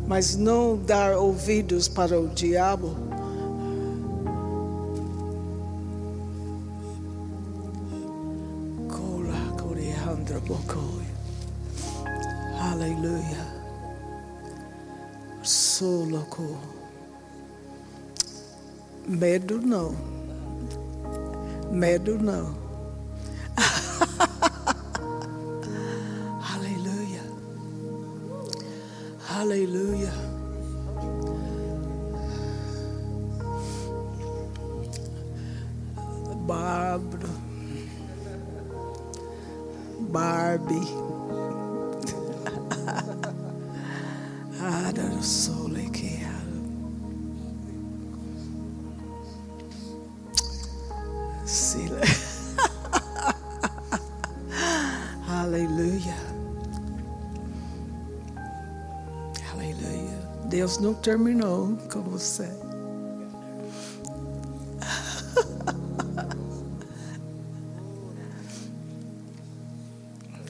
mas 0.06 0.36
não 0.36 0.76
dar 0.76 1.18
ouvidos 1.18 1.88
para 1.88 2.16
o 2.16 2.28
diabo. 2.28 2.94
Aleluia. 12.60 13.46
Solo. 15.42 16.24
Medo 19.08 19.60
não. 19.60 19.92
Medo 21.72 22.16
não. 22.16 22.65
Hallelujah. 29.46 30.35
Terminou 61.06 61.78
com 61.92 62.02
você. 62.02 62.48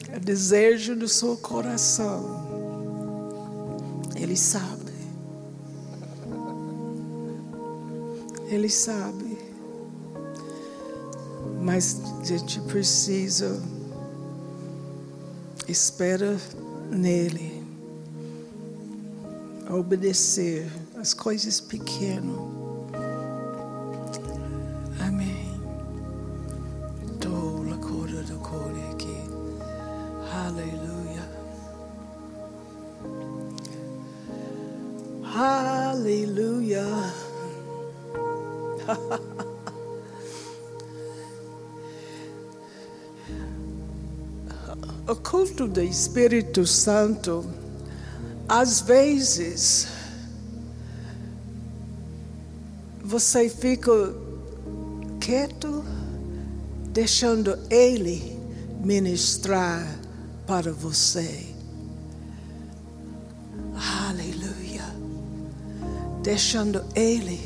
É 0.09 0.19
desejo 0.19 0.95
do 0.95 1.07
seu 1.07 1.37
coração. 1.37 2.23
Ele 4.15 4.35
sabe. 4.35 4.91
Ele 8.49 8.69
sabe. 8.69 9.37
Mas 11.61 12.01
a 12.19 12.23
gente 12.23 12.59
precisa 12.61 13.61
espera 15.67 16.37
nele, 16.89 17.56
obedecer 19.77 20.67
as 20.97 21.13
coisas 21.13 21.59
pequenas. 21.61 22.35
Amém. 24.99 25.53
Tola 27.19 27.77
cura 27.77 28.23
do 28.23 28.37
core 28.39 28.81
aqui. 28.91 29.17
Aleluia. 30.33 31.27
Aleluia. 35.91 36.83
O 45.09 45.15
culto 45.15 45.69
do 45.69 45.81
Espírito 45.81 46.67
Santo, 46.67 47.45
às 48.47 48.81
vezes, 48.81 49.87
você 53.03 53.49
fica 53.49 53.91
quieto, 55.19 55.83
deixando 56.93 57.57
Ele 57.69 58.39
ministrar 58.83 59.85
para 60.45 60.71
você. 60.71 61.47
Aleluia. 64.07 64.85
Deixando 66.23 66.83
Ele 66.95 67.39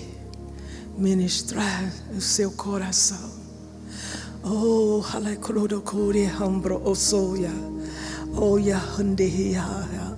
ministrar 0.98 1.92
o 2.16 2.22
seu 2.22 2.52
coração. 2.52 3.32
Oh, 4.44 5.00
halekrodo 5.00 5.82
kuri 5.82 6.26
hambro 6.26 6.82
osoya. 6.88 7.52
Oya 8.36 8.78
handehiya. 8.78 10.11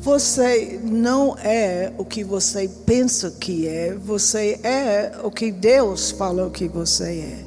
Você 0.00 0.80
não 0.82 1.36
é 1.36 1.92
o 1.98 2.06
que 2.06 2.24
você 2.24 2.66
pensa 2.86 3.30
que 3.32 3.68
é, 3.68 3.94
você 3.94 4.58
é 4.62 5.12
o 5.22 5.30
que 5.30 5.52
Deus 5.52 6.10
falou 6.10 6.50
que 6.50 6.66
você 6.66 7.18
é. 7.18 7.44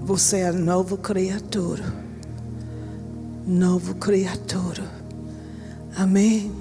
Você 0.00 0.38
é 0.38 0.50
novo 0.50 0.96
criatura. 0.96 1.84
Novo 3.46 3.96
criatura. 3.96 4.84
Amém. 5.94 6.59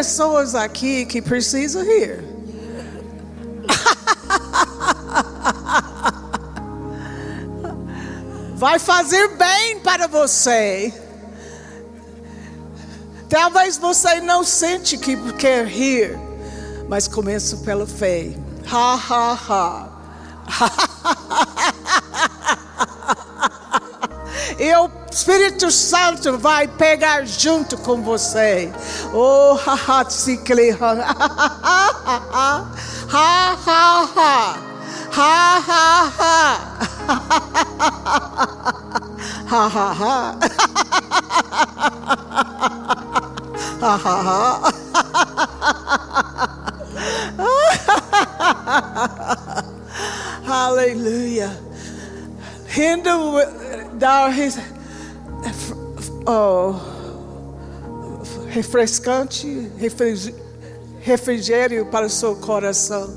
Pessoas 0.00 0.54
aqui 0.54 1.04
que 1.04 1.20
precisam 1.20 1.84
rir. 1.84 2.24
Vai 8.56 8.78
fazer 8.78 9.28
bem 9.36 9.80
para 9.80 10.06
você. 10.06 10.90
Talvez 13.28 13.76
você 13.76 14.22
não 14.22 14.42
sente 14.42 14.96
que 14.96 15.14
quer 15.34 15.66
rir, 15.66 16.18
mas 16.88 17.06
começa 17.06 17.58
pela 17.58 17.86
fé. 17.86 18.32
Ha 18.72 18.94
ha 18.94 19.34
ha. 19.34 19.86
E 24.60 24.76
o 24.76 24.90
Espírito 25.10 25.70
Santo 25.70 26.36
vai 26.36 26.68
pegar 26.68 27.24
junto 27.24 27.78
com 27.78 28.02
você. 28.02 28.70
Oh, 29.14 29.58
ha 29.66 29.72
ha, 29.72 30.04
tsikli, 30.04 30.68
ha. 30.78 30.92
Ha 31.62 31.90
ha 32.04 32.20
ha. 32.34 32.76
Ha 33.10 33.56
ha 33.66 34.04
ha. 34.18 34.58
Ha 35.10 35.56
ha 39.66 39.92
ha. 39.98 40.36
Ha 43.80 43.96
ha 44.04 44.16
ha. 44.26 44.60
Hallelujah. 50.44 51.56
Hindu 52.68 53.40
dar 54.00 54.32
oh, 56.26 56.74
refrescante, 58.48 59.70
refres, 59.78 60.32
refrigério 61.02 61.84
para 61.90 62.06
o 62.06 62.10
seu 62.10 62.34
coração, 62.34 63.14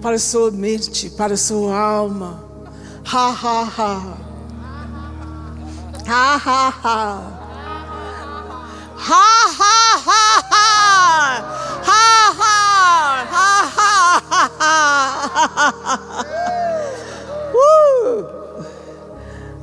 para 0.00 0.16
a 0.16 0.18
sua 0.18 0.50
mente, 0.50 1.10
para 1.10 1.34
a 1.34 1.36
sua 1.36 1.78
alma. 1.78 2.42
Ha, 3.04 3.28
ha, 3.28 3.62
ha. 3.76 4.16
Ha, 6.06 6.36
ha, 6.36 6.68
ha. 6.82 7.36
Ha, 8.96 9.46
ha, 9.58 9.96
ha, 10.06 10.42
ha. 10.50 10.70
Ha, 11.86 12.32
ha. 12.38 12.60
Ha, 13.32 13.60
ha, 13.76 14.50
ha, 16.24 16.39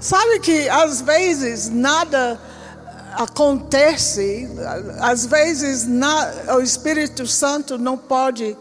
sabe 0.00 0.40
que 0.40 0.68
às 0.68 1.00
vezes 1.00 1.68
nada 1.68 2.40
acontece, 3.14 4.48
às 5.00 5.26
vezes 5.26 5.86
na, 5.86 6.56
o 6.56 6.60
Espírito 6.60 7.26
Santo 7.26 7.78
não 7.78 7.96
pode 7.96 8.56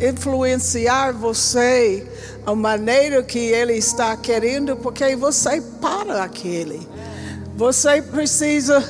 influenciar 0.00 1.12
você 1.12 2.06
a 2.46 2.54
maneira 2.54 3.22
que 3.22 3.38
ele 3.38 3.74
está 3.74 4.16
querendo, 4.16 4.76
porque 4.76 5.14
você 5.16 5.60
para 5.80 6.24
aquele. 6.24 6.88
Você 7.56 8.00
precisa 8.00 8.82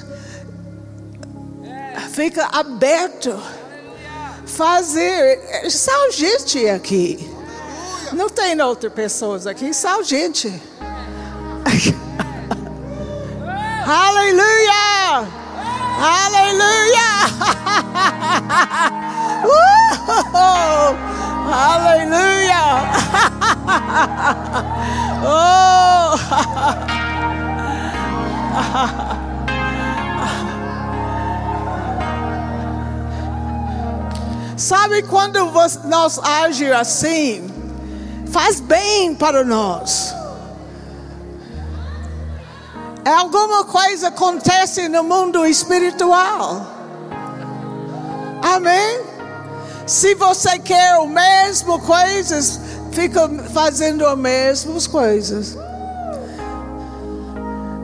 fica 2.11 2.47
aberto 2.53 3.41
fazer. 4.47 5.71
Só 5.71 6.11
gente 6.11 6.69
aqui. 6.69 7.30
Não 8.13 8.29
tem 8.29 8.61
outras 8.61 8.93
pessoas 8.93 9.47
aqui, 9.47 9.73
só 9.73 10.03
gente. 10.03 10.49
Aleluia! 13.87 15.25
Aleluia! 16.01 17.11
uh! 19.47 20.97
Aleluia! 21.53 22.65
oh! 25.27 25.71
Sabe 34.57 35.03
quando 35.03 35.51
nós 35.85 36.19
agimos 36.19 36.77
assim, 36.77 37.50
faz 38.31 38.61
bem 38.61 39.15
para 39.15 39.45
nós. 39.45 40.15
É 43.05 43.11
alguma 43.11 43.65
coisa 43.65 44.09
acontece 44.09 44.89
no 44.89 45.03
mundo 45.03 45.45
espiritual. 45.47 46.67
Amém? 48.43 49.01
Se 49.87 50.15
você 50.15 50.59
quer 50.59 50.97
o 50.97 51.07
mesmo 51.07 51.81
coisas, 51.81 52.61
fica 52.93 53.29
fazendo 53.53 54.07
as 54.07 54.19
mesmas 54.19 54.87
coisas. 54.87 55.57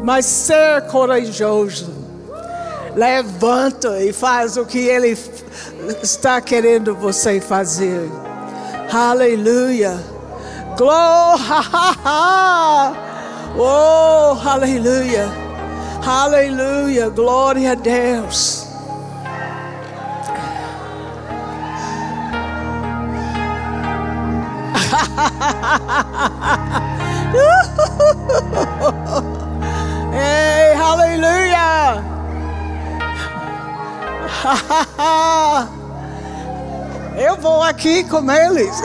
Mas 0.03 0.27
ser 0.27 0.83
corajoso, 0.83 1.93
levanta 2.95 4.03
e 4.05 4.13
faz 4.13 4.57
o 4.57 4.65
que 4.65 4.79
ele 4.79 5.19
está 6.03 6.41
querendo 6.41 6.95
você 6.95 7.41
fazer. 7.41 8.09
Aleluia. 8.93 10.15
Glória. 10.77 11.37
Oh, 13.59 14.37
aleluia. 14.47 15.27
Aleluia. 16.07 17.09
Glória 17.09 17.73
a 17.73 17.75
Deus. 17.75 18.67
Ei, 30.12 30.75
aleluia. 30.79 32.05
Eu 37.17 37.37
vou 37.37 37.62
aqui 37.62 38.05
com 38.05 38.31
eles. 38.31 38.77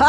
uh! 0.00 0.06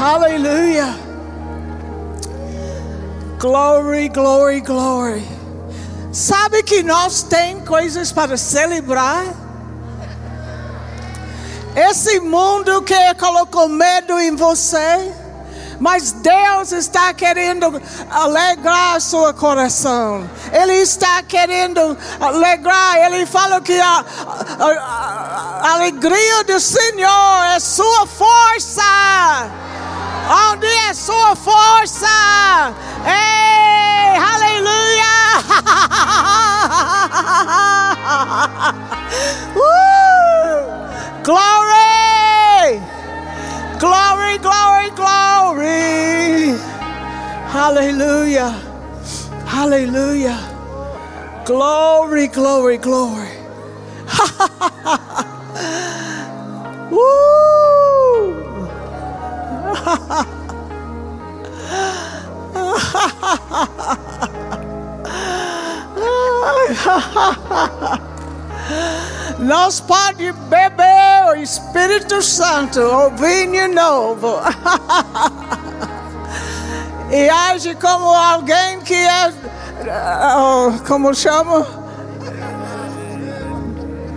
Aleluia! 0.00 0.94
Glory, 3.40 4.08
glory, 4.10 4.60
glory. 4.60 5.24
Sabe 6.12 6.62
que 6.62 6.84
nós 6.84 7.24
tem 7.24 7.64
coisas 7.64 8.12
para 8.12 8.36
celebrar? 8.36 9.24
Esse 11.74 12.20
mundo 12.20 12.80
que 12.82 13.14
colocou 13.14 13.68
medo 13.68 14.18
em 14.20 14.36
você, 14.36 15.12
mas 15.80 16.12
Deus 16.12 16.70
está 16.72 17.12
querendo 17.14 17.80
alegrar 18.10 19.00
seu 19.00 19.32
coração. 19.34 20.28
Ele 20.52 20.74
está 20.74 21.22
querendo 21.22 21.96
alegrar. 22.20 22.96
Ele 22.96 23.24
fala 23.26 23.60
que 23.60 23.80
a, 23.80 24.04
a, 24.58 25.60
a 25.62 25.72
alegria 25.74 26.42
do 26.44 26.58
Senhor 26.58 27.44
é 27.54 27.60
sua 27.60 28.06
força. 28.06 28.82
Onde 30.52 30.66
é 30.66 30.92
sua 30.94 31.36
força? 31.36 32.06
Ei, 33.06 34.18
aleluia! 34.18 35.04
uh, 39.56 39.62
glory! 41.24 42.82
Glory, 43.78 44.38
glory, 44.38 44.90
glory! 44.90 45.27
Hallelujah! 47.48 48.50
Hallelujah! 49.46 50.38
Glory, 51.44 52.28
glory, 52.28 52.78
glory! 52.78 53.28
Woo! 56.90 57.28
Nós 69.38 69.78
Espírito 71.36 72.20
Santo, 72.20 73.08
novo. 73.68 74.40
e 77.18 77.28
age 77.28 77.74
como 77.74 78.10
alguém 78.10 78.80
que 78.80 78.94
é, 78.94 79.32
como 80.86 81.12
chama? 81.12 81.66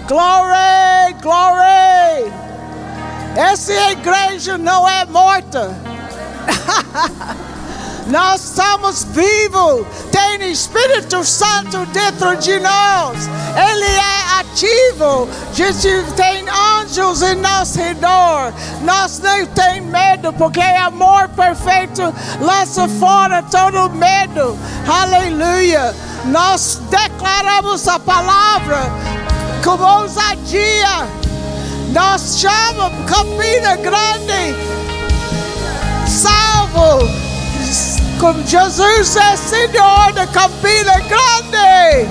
Glória, 0.07 1.11
glória. 1.21 2.31
Essa 3.35 3.73
igreja 3.91 4.57
não 4.57 4.87
é 4.87 5.03
morta. 5.05 5.75
Nós 8.07 8.43
estamos 8.43 9.03
vivos. 9.03 9.85
Tem 10.11 10.51
Espírito 10.51 11.23
Santo 11.25 11.85
dentro 11.87 12.35
de 12.37 12.59
nós. 12.59 13.17
Ele 13.69 13.85
é 13.85 14.39
ativo. 14.39 15.27
Gente 15.53 16.03
tem 16.15 16.45
anjos 16.47 17.21
em 17.21 17.35
nosso 17.35 17.77
redor. 17.79 18.53
Nós 18.81 19.19
não 19.19 19.45
temos 19.47 19.91
medo, 19.91 20.31
porque 20.33 20.61
é 20.61 20.77
amor 20.77 21.27
perfeito 21.29 22.01
lança 22.39 22.87
fora 22.87 23.43
todo 23.43 23.89
medo. 23.89 24.57
Aleluia. 24.87 25.93
Nós 26.31 26.81
declaramos 26.89 27.87
a 27.87 27.99
palavra 27.99 28.91
com 29.63 29.81
ousadia. 29.81 31.07
Nós 31.93 32.39
chamamos 32.39 33.09
Campina 33.09 33.75
Grande 33.77 34.55
salvo. 36.17 37.07
Como 38.19 38.45
Jesus 38.47 39.15
é 39.15 39.37
Senhor 39.37 40.11
da 40.13 40.25
Campina 40.27 40.99
Grande. 41.01 42.09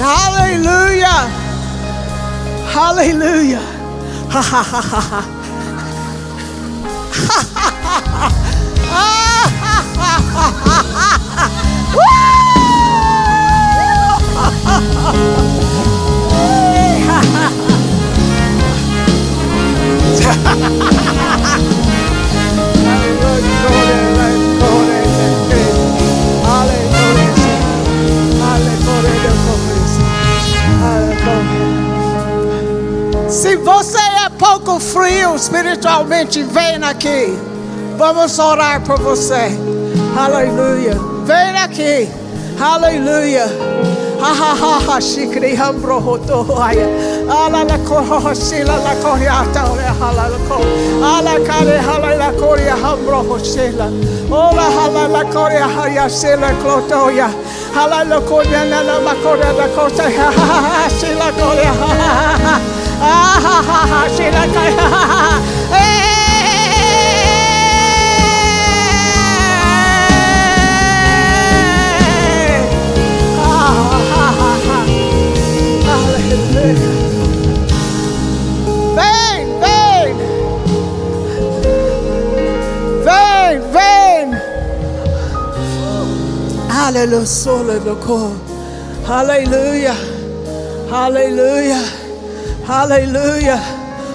Aleluia. 0.00 1.28
Aleluia. 2.74 3.60
Se 33.28 33.56
você 33.56 33.98
é 33.98 34.28
pouco 34.38 34.80
frio 34.80 35.36
espiritualmente, 35.36 36.42
vem 36.42 36.82
aqui. 36.82 37.38
Vamos 37.98 38.38
orar 38.38 38.80
por 38.82 38.98
você. 38.98 39.50
Aleluia. 40.16 40.94
Vem 41.24 41.58
aqui. 41.58 42.08
Aleluia. 42.60 43.46
Ha 44.20 44.32
ha 44.40 44.50
ha 44.62 44.80
ha 44.86 44.96
shikri 45.00 45.54
hambro 45.56 46.00
hoto 46.00 46.42
haya. 46.58 46.86
Ala 47.28 47.64
la 47.64 47.78
koho 47.88 48.34
sila 48.34 48.76
la 48.86 48.94
koryata 49.02 49.62
ole 49.70 49.88
hala 50.00 50.28
la 50.32 50.38
ko. 50.48 50.56
Ala 51.12 51.34
kare 51.46 51.78
hala 51.86 52.16
la 52.16 52.30
korya 52.32 52.76
hambro 52.82 53.22
hosila. 53.28 53.88
Ola 54.30 54.66
hala 54.76 55.08
la 55.08 55.22
sila 56.08 56.52
la 58.04 58.20
korya 58.20 58.64
na 58.70 58.80
la 58.82 59.00
makorya 59.00 59.52
la 59.58 59.68
kota 59.76 60.08
ha 60.16 60.30
ha 60.30 60.60
ha 60.66 60.88
sila 60.88 61.30
korya 61.38 61.72
ha 61.80 61.90
ha 62.00 62.38
ha. 62.44 62.60
Ah 63.08 63.38
ha 63.44 63.56
ha 63.68 63.80
ha 63.92 64.00
sila 64.16 64.42
ha 64.78 64.86
ha 64.94 65.02
ha. 65.12 65.35
Aleluia, 87.26 87.42
solo 87.42 87.84
loco. 87.84 88.32
Aleluia. 89.08 89.94
Aleluia. 90.92 91.82
Aleluia. 92.68 93.60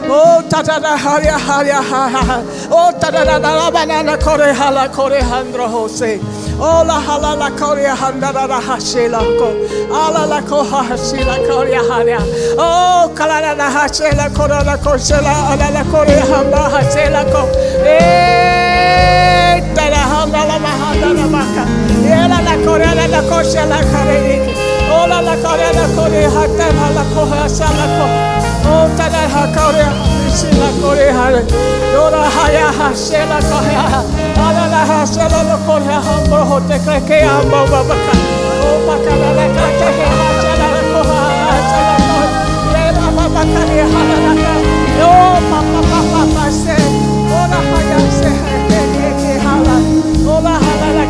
Oh, 0.08 0.42
tatada 0.50 0.98
haria 0.98 1.38
haria 1.38 1.82
ha 1.82 2.10
ha 2.10 2.24
ha. 2.24 2.44
Oh, 2.72 2.92
tatada 2.98 3.40
la 3.40 3.70
banana 3.70 4.18
kore 4.18 4.54
hala 4.54 4.88
kore 4.90 5.20
handro 5.20 5.68
hose. 5.68 6.20
Oh, 6.58 6.84
la 6.88 7.02
hala 7.02 7.36
la 7.36 7.50
kore 7.52 7.84
handa 7.84 8.32
la 8.32 8.62
hashela 8.62 9.20
ko. 9.38 9.52
Ala 9.92 10.26
la 10.28 10.42
ko 10.42 10.64
hashela 10.64 11.38
kore 11.48 11.76
haria. 11.90 12.20
Oh, 12.58 13.12
kala 13.14 13.56
la 13.56 13.70
hashela 13.70 14.30
kore 14.34 14.64
la 14.64 14.78
koshela 14.78 15.52
ala 15.52 15.70
la 15.72 15.84
kore 15.92 16.18
hamba 16.32 16.70
hashela 16.74 17.24
ko. 17.32 17.44
Eh, 17.86 19.60
tada 19.76 20.02
handa 20.12 20.46
la 20.48 20.58
mahanda 20.60 21.14
la 21.14 21.28
maka. 21.28 21.81
Yela 22.12 22.42
la 22.48 22.56
corela 22.66 23.08
la 23.08 23.22
cosa 23.30 23.66
la 23.66 23.80
carerete. 23.92 24.52
Ola 24.92 25.22
la 25.22 25.36
corela 25.44 25.86
core 25.96 26.24
hatama 26.36 26.88
la 26.96 27.04
coja 27.14 27.48
sala 27.48 27.86
co. 27.96 28.06
Ota 28.72 29.08
la 29.14 29.24
hacore 29.34 29.86
si 30.36 30.48
la 30.60 30.70
core 30.82 31.08
hare. 31.18 31.42
Dora 31.94 32.24
haya 32.36 32.68
ha 32.78 32.88
sela 32.94 33.40
coja. 33.50 34.04
Ala 34.46 34.66
la 34.74 34.82
ha 34.90 35.06
sela 35.06 35.42
la 35.50 35.58
coja 35.66 35.98
hambo 36.06 36.40
hote 36.50 36.78
creke 36.86 37.24
ambo 37.24 37.64
babaka. 37.72 38.14
Opa 38.72 38.96
kala 39.06 39.30
la 39.38 39.46
kata 39.56 39.90
he 39.98 40.06
ha 40.20 40.28
sela 40.42 40.68
la 40.76 40.82
coja 40.92 41.20
sela 41.72 41.96
coja. 42.10 42.40
Yela 42.76 43.08
babaka 43.16 43.62
le 43.70 43.84
hala 43.94 44.18
la 44.26 44.34
ka. 44.44 44.54
Papa 45.52 45.82
papa 45.92 46.46
se. 46.52 46.76
Ora 47.40 47.60
haya 47.70 48.00
se. 48.20 48.51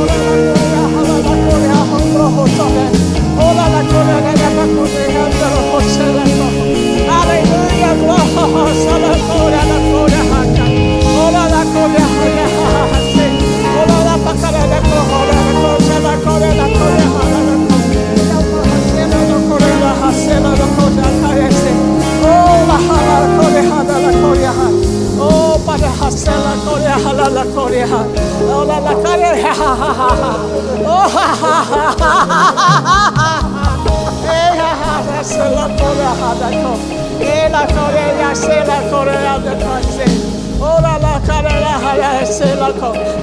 Ola 0.00 0.16
la 0.24 0.42
kore 0.48 0.78
hala 0.94 1.16
la 1.18 1.34
kore 1.34 1.64
hambro 1.72 2.36
hosi. 2.46 2.64
Ola 3.46 3.66
la 3.74 3.82
kore 3.90 4.20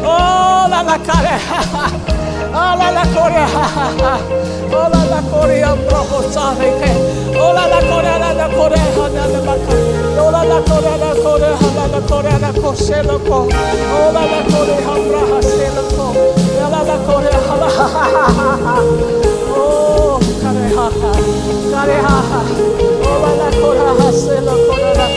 Oh, 0.05 0.67
la 0.69 0.83
la 0.83 0.97
korea 0.97 2.16
Ola 2.57 2.89
la 2.89 3.05
coria, 3.13 3.45
ola 4.71 5.03
la 5.11 5.21
coria, 5.29 5.75
bravo 5.75 6.23
sare 6.31 6.73
che, 6.79 7.37
ola 7.37 7.67
la 7.67 7.79
coria, 7.85 8.17
la 8.17 8.33
la 8.33 8.47
coria, 8.49 8.81
la 8.97 9.25
la 9.27 9.39
bacca, 9.41 9.75
ola 10.19 10.43
la 10.43 10.59
coria, 10.67 10.95
la 10.97 11.13
coria, 11.21 11.55
la 11.75 11.85
la 11.85 12.01
coria, 12.01 12.37
la 12.39 12.51
coselo 12.59 13.19
co, 13.19 13.45
ola 13.45 14.23
la 14.25 14.41
coria, 14.49 14.91
braha 15.07 15.39
selo 15.41 15.83
co, 15.95 16.05
ola 16.65 16.81
la 16.81 16.97
coria, 17.05 17.39
la 17.59 17.69
oh, 19.55 20.19
careha, 20.41 20.89
careha, 21.71 22.17
ola 23.05 23.31
la 23.35 23.49
coria, 23.61 24.11
selo 24.11 24.57
coria, 24.67 24.93
la 24.95 25.16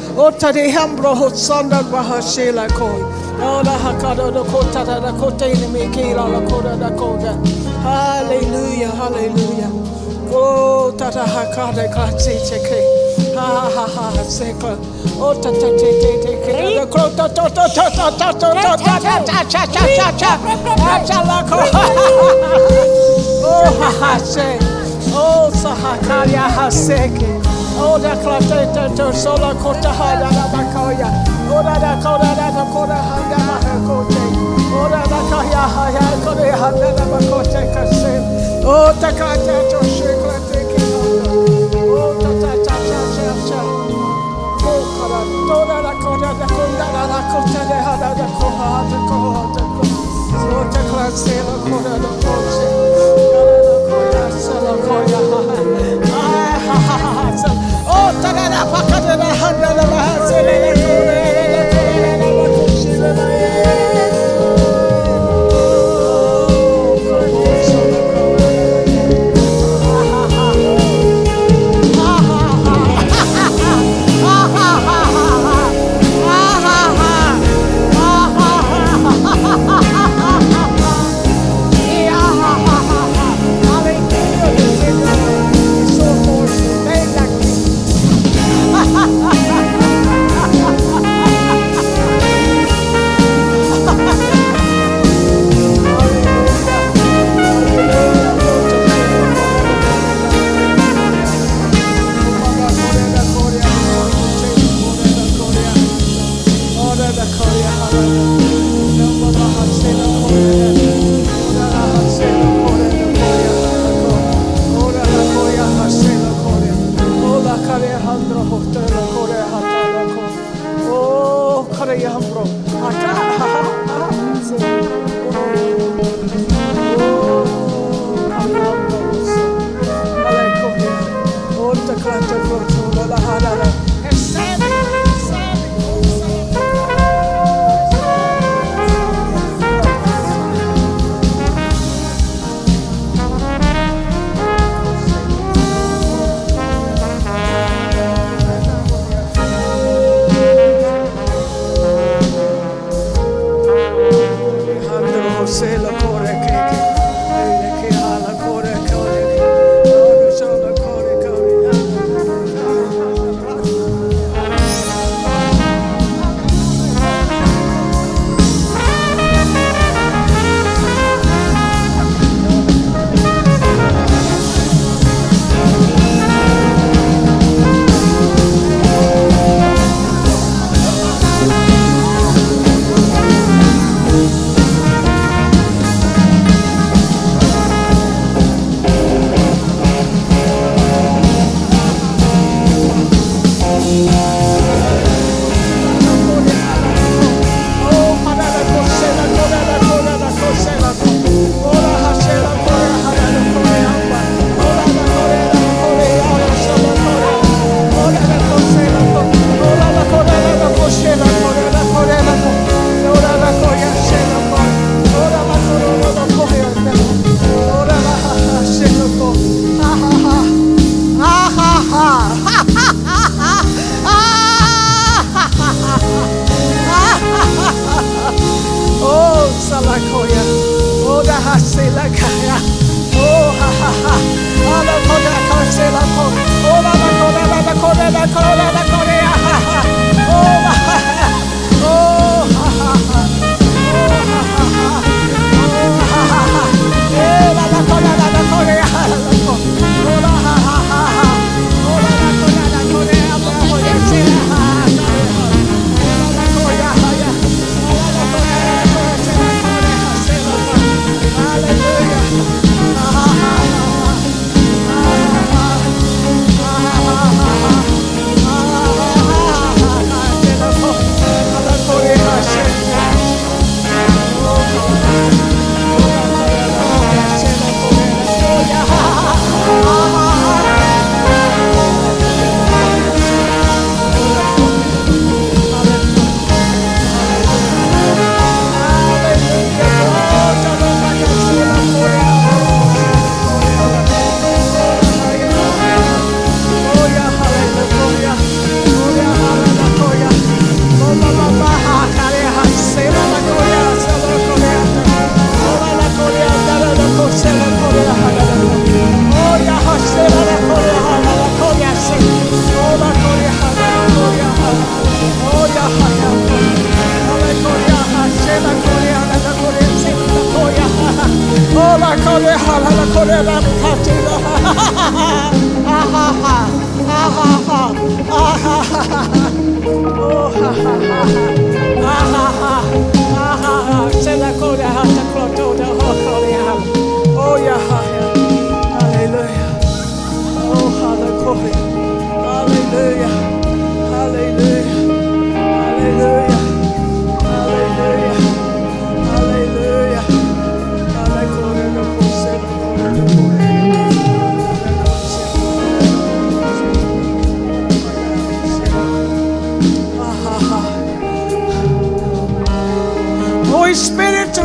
Ota 0.17 0.51
de 0.51 0.71
hambro 0.71 1.15
hotsanda 1.15 1.81
bahashila 1.91 2.67
koi. 2.77 3.01
Ola 3.41 3.77
hakada 3.83 4.31
da 4.31 4.43
kota 4.43 4.85
da 4.85 5.11
kota 5.13 5.45
ini 5.47 5.67
mikila 5.67 6.27
la 6.27 6.41
kota 6.49 6.75
da 6.77 6.89
kota. 6.89 7.33
Hallelujah, 7.81 8.91
hallelujah. 8.91 9.71
Oh, 10.33 10.91
tata 10.97 11.23
hakada 11.23 11.87
kratsi 11.93 12.39
cheke. 12.47 12.79
Ha 13.35 13.69
ha 13.75 13.87
ha 13.87 14.11
ha 14.15 14.23
sekla. 14.23 14.77
Oh, 15.19 15.33
tata 15.33 15.69
te 15.79 15.89
te 16.01 16.11
te 16.23 16.33
te 16.45 16.75
da 16.75 16.85
kota 16.85 17.27
to 17.35 17.43
to 17.49 17.65
to 17.67 17.85
to 17.95 18.05
to 18.19 18.29
to 18.39 18.49
to 18.53 18.71
ta 18.83 18.93
ta 18.99 19.43
cha 19.49 19.65
cha 19.65 19.83
cha 19.97 20.07
cha. 20.17 20.31
Cha 21.07 21.17
la 21.23 21.39
ko. 21.49 21.57
Oh, 23.43 23.67
ha 23.79 23.89
ha 23.99 24.17
se. 24.19 24.47
Oh, 25.13 25.49
sahakaria 25.51 26.45
haseke. 26.55 27.31
Oh, 27.45 27.50
da 28.01 28.15
klate 28.23 28.67
te 28.73 28.95
te 28.95 29.13
sola 29.13 29.53
kota 29.63 29.89
hada 29.89 30.29
la 30.37 30.45
bakoya. 30.53 31.09
Oh, 31.51 31.61
da 31.63 31.75
da 31.79 31.95
kota 32.03 32.35
da 32.35 32.47
da 32.51 32.63
kota 32.73 32.95
hada 32.95 33.37
la 33.47 33.57
hakote. 33.65 34.21
Oh, 34.73 34.89
da 34.89 35.01
da 35.11 35.19
kaya 35.29 35.63
haya 35.75 36.05
kota 36.23 36.57
hada 36.61 36.89
la 36.97 37.05
bakote 37.11 37.61
kase. 37.73 38.13
Oh, 38.65 38.91
ta 39.01 39.11
kata 39.11 39.55
to 39.71 39.79
shekla 39.95 40.37
te 40.51 40.59
ke 40.69 40.79
hada. 40.93 41.25
Oh, 41.77 42.13
ta 42.21 42.29
ta 42.41 42.51
ta 42.65 42.75
ta 42.89 42.99
ta 43.15 43.27
ta. 43.49 43.59
Oh, 44.63 44.81
kara. 44.97 45.19
Oh, 45.53 45.63
da 45.69 45.77
da 45.85 45.93
kota 46.03 46.29
da 46.39 46.47
kota 46.55 46.85
da 46.93 47.03
da 47.11 47.19
kota 47.31 47.61
da 47.69 47.77
hada 47.87 48.09
da 48.19 48.27
koha 48.39 48.69
da 48.91 48.99
koha 49.09 49.43
da 49.55 49.63
koha. 49.73 49.95
Oh, 50.33 50.63
ta 50.73 50.81
klate 50.89 51.35
la 51.47 51.55
kota 51.69 51.93
da 52.03 52.11
kota. 52.23 52.81
Oh, 57.93 58.09
tarara 58.21 58.61
pakada 58.71 59.15
la 59.21 59.29
handa 59.41 59.69
la 59.77 59.85
bahasele 59.91 61.20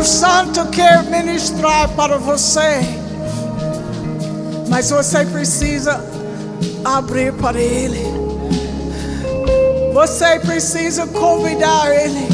Santo 0.06 0.64
quer 0.66 1.02
ministrar 1.02 1.88
para 1.88 2.16
você, 2.16 2.80
mas 4.68 4.88
você 4.88 5.26
precisa 5.26 6.00
abrir 6.84 7.32
para 7.32 7.60
Ele. 7.60 8.06
Você 9.92 10.38
precisa 10.38 11.08
convidar 11.08 11.92
Ele. 11.92 12.28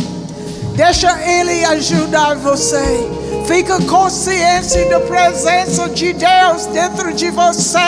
Deixa 0.77 1.19
Ele 1.23 1.65
ajudar 1.65 2.37
você. 2.37 3.09
Fica 3.47 3.81
consciente 3.83 4.85
da 4.91 5.01
presença 5.01 5.89
de 5.89 6.13
Deus 6.13 6.67
dentro 6.67 7.15
de 7.15 7.31
você. 7.31 7.79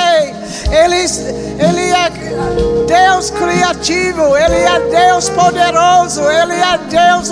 Ele, 0.71 0.97
ele 1.59 1.91
é 1.91 2.11
Deus 2.87 3.31
criativo, 3.31 4.35
Ele 4.35 4.57
é 4.57 4.81
Deus 5.09 5.29
poderoso, 5.29 6.23
Ele 6.23 6.55
é 6.55 6.79
Deus 6.89 7.29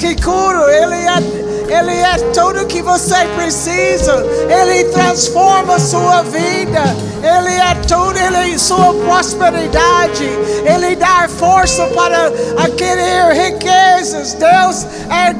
que 0.00 0.20
cura, 0.22 0.72
Ele 0.72 0.94
é 0.94 1.45
ele 1.68 1.92
é 1.92 2.18
tudo 2.32 2.66
que 2.66 2.82
você 2.82 3.26
precisa. 3.36 4.24
Ele 4.48 4.84
transforma 4.84 5.78
sua 5.78 6.22
vida. 6.22 6.82
Ele 7.22 7.54
é 7.54 7.74
tudo, 7.86 8.18
Ele 8.18 8.54
é 8.54 8.58
sua 8.58 8.94
prosperidade. 8.94 10.24
Ele 10.64 10.96
dá 10.96 11.28
força 11.28 11.86
para 11.88 12.26
adquirir 12.58 13.32
riquezas. 13.32 14.34
Deus 14.34 14.86
é 15.10 15.34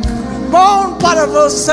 bom 0.50 0.94
para 0.94 1.26
você. 1.26 1.72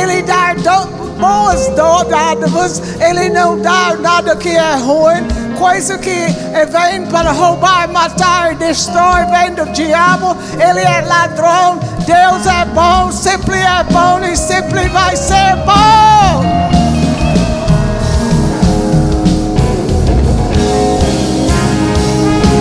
Ele 0.00 0.22
dá 0.22 0.54
do, 0.54 0.86
boas 1.18 1.68
dádivas. 2.08 2.82
Ele 3.00 3.28
não 3.28 3.58
dá 3.58 3.94
nada 3.96 4.34
que 4.36 4.50
é 4.50 4.74
ruim. 4.76 5.41
Coisa 5.62 5.96
que 5.96 6.10
vem 6.10 7.06
para 7.06 7.30
roubar, 7.30 7.88
matar, 7.88 8.56
destruir, 8.56 9.28
vem 9.30 9.54
do 9.54 9.64
diabo. 9.70 10.36
Ele 10.54 10.80
é 10.80 11.02
ladrão. 11.02 11.78
Deus 12.04 12.46
é 12.48 12.64
bom, 12.64 13.12
sempre 13.12 13.54
é 13.58 13.84
bom 13.84 14.18
e 14.24 14.36
sempre 14.36 14.88
vai 14.88 15.14
ser 15.14 15.54
bom. 15.64 16.42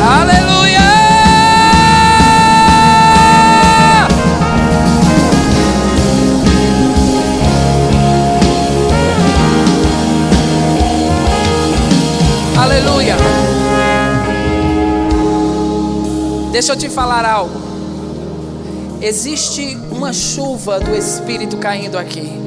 Aleluia! 0.08 0.51
Aleluia! 12.62 13.18
Deixa 16.52 16.74
eu 16.74 16.76
te 16.76 16.90
falar 16.90 17.26
algo. 17.26 17.60
Existe 19.02 19.76
uma 19.90 20.14
chuva 20.14 20.80
do 20.80 20.96
Espírito 20.96 21.58
caindo 21.58 21.98
aqui. 21.98 22.40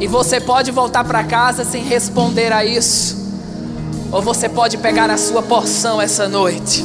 E 0.00 0.08
você 0.08 0.40
pode 0.40 0.72
voltar 0.72 1.04
para 1.04 1.22
casa 1.22 1.64
sem 1.64 1.84
responder 1.84 2.52
a 2.52 2.64
isso. 2.64 3.16
Ou 4.10 4.20
você 4.20 4.48
pode 4.48 4.76
pegar 4.78 5.08
a 5.08 5.16
sua 5.16 5.40
porção 5.40 6.02
essa 6.02 6.26
noite. 6.26 6.84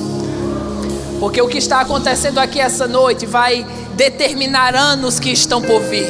Porque 1.19 1.41
o 1.41 1.47
que 1.47 1.57
está 1.57 1.82
acontecendo 1.82 2.38
aqui 2.38 2.59
essa 2.59 2.88
noite 2.88 3.26
vai 3.26 3.65
determinar 3.95 4.76
anos 4.76 5.19
que 5.19 5.32
estão 5.32 5.59
por 5.59 5.82
vir. 5.82 6.07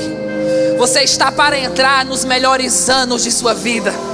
Você 0.77 1.03
está 1.03 1.31
para 1.31 1.57
entrar 1.57 2.03
nos 2.03 2.25
melhores 2.25 2.89
anos 2.89 3.23
de 3.23 3.31
sua 3.31 3.53
vida. 3.53 4.10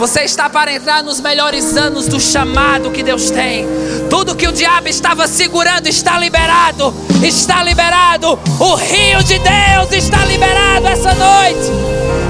Você 0.00 0.22
está 0.22 0.48
para 0.48 0.72
entrar 0.72 1.02
nos 1.02 1.20
melhores 1.20 1.76
anos 1.76 2.08
do 2.08 2.18
chamado 2.18 2.90
que 2.90 3.02
Deus 3.02 3.30
tem. 3.30 3.66
Tudo 4.08 4.34
que 4.34 4.48
o 4.48 4.52
diabo 4.52 4.88
estava 4.88 5.28
segurando 5.28 5.88
está 5.88 6.18
liberado. 6.18 6.94
Está 7.22 7.62
liberado. 7.62 8.38
O 8.58 8.74
rio 8.76 9.22
de 9.22 9.38
Deus 9.38 9.92
está 9.92 10.24
liberado 10.24 10.86
essa 10.86 11.14
noite. 11.14 11.70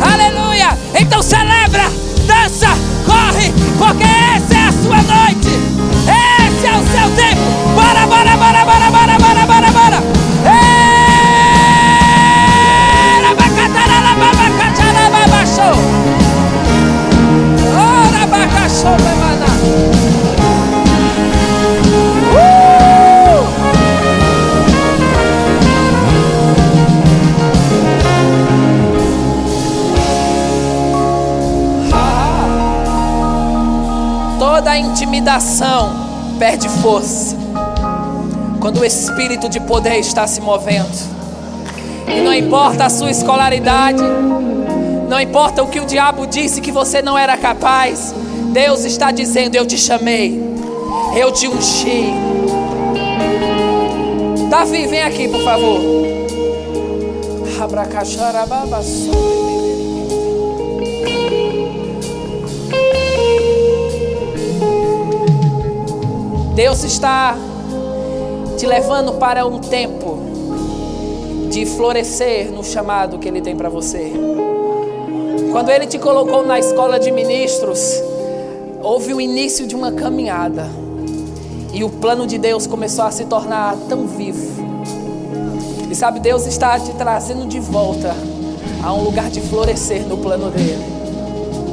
Aleluia! 0.03 0.77
Então 1.01 1.23
celebra, 1.23 1.85
dança, 2.27 2.66
corre, 3.07 3.53
porque 3.79 4.30
Toda 34.39 34.78
intimidação 34.78 35.95
perde 36.39 36.66
força 36.81 37.37
quando 38.61 38.81
o 38.81 38.85
espírito 38.85 39.47
de 39.51 39.61
poder 39.61 39.99
está 39.99 40.26
se 40.26 40.41
movendo. 40.41 40.89
E 42.09 42.22
não 42.22 42.33
importa 42.33 42.87
a 42.87 42.89
sua 42.89 43.11
escolaridade, 43.11 44.03
não 45.07 45.20
importa 45.20 45.62
o 45.62 45.68
que 45.68 45.81
o 45.81 45.85
diabo 45.85 46.26
disse 46.26 46.62
que 46.62 46.72
você 46.72 47.03
não 47.03 47.18
era 47.18 47.37
capaz, 47.37 48.14
Deus 48.53 48.84
está 48.84 49.12
dizendo: 49.12 49.55
Eu 49.55 49.64
te 49.64 49.78
chamei, 49.78 50.40
eu 51.16 51.30
te 51.32 51.46
ungi. 51.46 52.12
Davi, 54.48 54.86
vem 54.88 55.03
aqui, 55.03 55.28
por 55.28 55.40
favor. 55.42 55.80
Deus 66.55 66.82
está 66.82 67.36
te 68.59 68.66
levando 68.66 69.12
para 69.14 69.46
um 69.46 69.61
tempo 69.61 70.18
de 71.48 71.64
florescer 71.64 72.51
no 72.51 72.64
chamado 72.64 73.18
que 73.18 73.28
Ele 73.28 73.40
tem 73.40 73.57
para 73.57 73.68
você. 73.68 74.12
Quando 75.53 75.70
Ele 75.70 75.86
te 75.86 75.98
colocou 75.98 76.44
na 76.44 76.59
escola 76.59 76.98
de 76.98 77.11
ministros, 77.11 78.10
houve 78.83 79.12
o 79.12 79.20
início 79.20 79.66
de 79.66 79.74
uma 79.74 79.93
caminhada. 79.93 80.68
E 81.72 81.85
o 81.85 81.89
plano 81.89 82.26
de 82.26 82.39
Deus 82.39 82.66
começou 82.66 83.05
a 83.05 83.11
se 83.11 83.24
tornar 83.26 83.76
tão 83.89 84.07
vivo. 84.07 84.61
E 85.91 85.95
sabe, 85.95 86.20
Deus 86.20 86.47
está 86.47 86.78
te 86.78 86.93
trazendo 86.93 87.47
de 87.47 87.61
volta 87.61 88.14
a 88.83 88.93
um 88.93 89.05
lugar 89.05 89.31
de 89.31 89.41
florescer 89.41 90.07
no 90.07 90.18
plano 90.18 90.51
dele. 90.51 90.85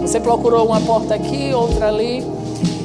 Você 0.02 0.20
procurou 0.20 0.68
uma 0.68 0.82
porta 0.82 1.16
aqui, 1.16 1.52
outra 1.54 1.88
ali. 1.88 2.26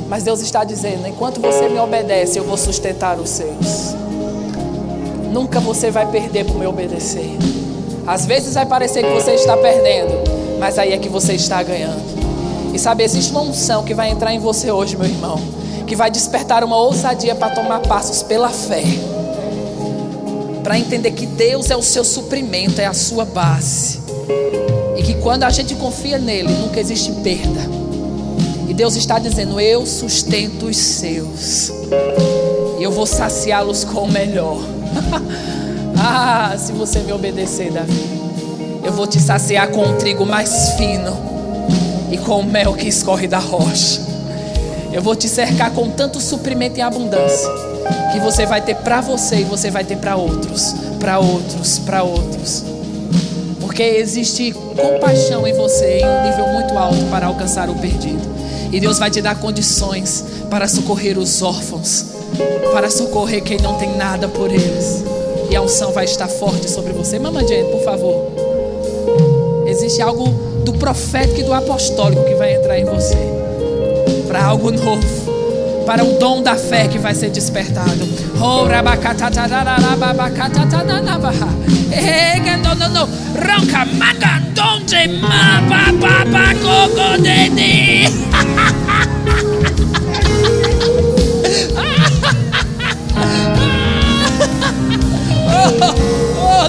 Mas 0.08 0.24
Deus 0.24 0.40
está 0.40 0.64
dizendo: 0.64 1.06
enquanto 1.06 1.40
você 1.40 1.68
me 1.68 1.78
obedece, 1.78 2.38
eu 2.38 2.44
vou 2.44 2.56
sustentar 2.56 3.18
os 3.18 3.30
seus. 3.30 3.94
Nunca 5.32 5.60
você 5.60 5.90
vai 5.90 6.10
perder 6.10 6.44
por 6.44 6.56
me 6.56 6.66
obedecer. 6.66 7.38
Às 8.06 8.26
vezes 8.26 8.54
vai 8.54 8.66
parecer 8.66 9.02
que 9.04 9.14
você 9.14 9.32
está 9.32 9.56
perdendo, 9.56 10.12
mas 10.58 10.78
aí 10.78 10.92
é 10.92 10.98
que 10.98 11.08
você 11.08 11.34
está 11.34 11.62
ganhando. 11.62 12.11
E 12.72 12.78
sabe, 12.78 13.04
existe 13.04 13.30
uma 13.30 13.42
unção 13.42 13.84
que 13.84 13.92
vai 13.92 14.10
entrar 14.10 14.32
em 14.32 14.38
você 14.38 14.70
hoje, 14.70 14.96
meu 14.96 15.06
irmão, 15.06 15.38
que 15.86 15.94
vai 15.94 16.10
despertar 16.10 16.64
uma 16.64 16.76
ousadia 16.76 17.34
para 17.34 17.54
tomar 17.54 17.80
passos 17.80 18.22
pela 18.22 18.48
fé. 18.48 18.82
Para 20.62 20.78
entender 20.78 21.10
que 21.10 21.26
Deus 21.26 21.70
é 21.70 21.76
o 21.76 21.82
seu 21.82 22.02
suprimento, 22.02 22.80
é 22.80 22.86
a 22.86 22.94
sua 22.94 23.26
base. 23.26 24.00
E 24.96 25.02
que 25.02 25.14
quando 25.14 25.42
a 25.42 25.50
gente 25.50 25.74
confia 25.74 26.18
nele, 26.18 26.50
nunca 26.50 26.80
existe 26.80 27.12
perda. 27.22 27.60
E 28.66 28.72
Deus 28.72 28.96
está 28.96 29.18
dizendo: 29.18 29.60
Eu 29.60 29.84
sustento 29.84 30.66
os 30.66 30.76
seus. 30.76 31.70
E 32.78 32.82
eu 32.82 32.90
vou 32.90 33.04
saciá-los 33.04 33.84
com 33.84 34.04
o 34.04 34.10
melhor. 34.10 34.58
ah, 35.98 36.54
se 36.56 36.72
você 36.72 37.00
me 37.00 37.12
obedecer, 37.12 37.70
Davi. 37.70 38.22
Eu 38.82 38.92
vou 38.92 39.06
te 39.06 39.20
saciar 39.20 39.68
com 39.68 39.82
o 39.82 39.96
trigo 39.96 40.24
mais 40.24 40.70
fino 40.78 41.31
e 42.12 42.18
com 42.18 42.40
o 42.40 42.44
mel 42.44 42.74
que 42.74 42.86
escorre 42.86 43.26
da 43.26 43.38
rocha. 43.38 44.00
Eu 44.92 45.00
vou 45.00 45.16
te 45.16 45.28
cercar 45.28 45.70
com 45.70 45.88
tanto 45.88 46.20
suprimento 46.20 46.78
e 46.78 46.82
abundância 46.82 47.48
que 48.12 48.20
você 48.20 48.44
vai 48.44 48.60
ter 48.60 48.76
para 48.76 49.00
você 49.00 49.36
e 49.36 49.44
você 49.44 49.70
vai 49.70 49.84
ter 49.84 49.96
para 49.96 50.16
outros, 50.16 50.74
para 51.00 51.18
outros, 51.18 51.78
para 51.78 52.02
outros. 52.02 52.62
Porque 53.58 53.82
existe 53.82 54.52
compaixão 54.52 55.46
em 55.46 55.54
você 55.54 56.00
em 56.00 56.06
um 56.06 56.22
nível 56.24 56.46
muito 56.48 56.76
alto 56.76 57.02
para 57.10 57.26
alcançar 57.26 57.70
o 57.70 57.74
perdido. 57.74 58.20
E 58.70 58.78
Deus 58.78 58.98
vai 58.98 59.10
te 59.10 59.22
dar 59.22 59.38
condições 59.38 60.24
para 60.50 60.68
socorrer 60.68 61.18
os 61.18 61.40
órfãos, 61.40 62.06
para 62.72 62.90
socorrer 62.90 63.42
quem 63.42 63.58
não 63.58 63.78
tem 63.78 63.96
nada 63.96 64.28
por 64.28 64.50
eles. 64.50 65.02
E 65.50 65.56
a 65.56 65.62
unção 65.62 65.92
vai 65.92 66.04
estar 66.04 66.28
forte 66.28 66.70
sobre 66.70 66.92
você. 66.92 67.18
Mamãe 67.18 67.48
Jane, 67.48 67.70
por 67.70 67.82
favor. 67.82 68.32
Existe 69.66 70.02
algo 70.02 70.51
do 70.62 70.72
profético 70.74 71.40
e 71.40 71.42
do 71.42 71.52
apostólico 71.52 72.24
que 72.24 72.34
vai 72.34 72.54
entrar 72.54 72.78
em 72.78 72.84
você. 72.84 73.18
Para 74.26 74.44
algo 74.44 74.70
novo. 74.70 75.32
Para 75.86 76.04
o 76.04 76.18
dom 76.18 76.42
da 76.42 76.54
fé 76.54 76.86
que 76.86 76.98
vai 76.98 77.14
ser 77.14 77.30
despertado. 77.30 78.08
Oh, 78.40 78.66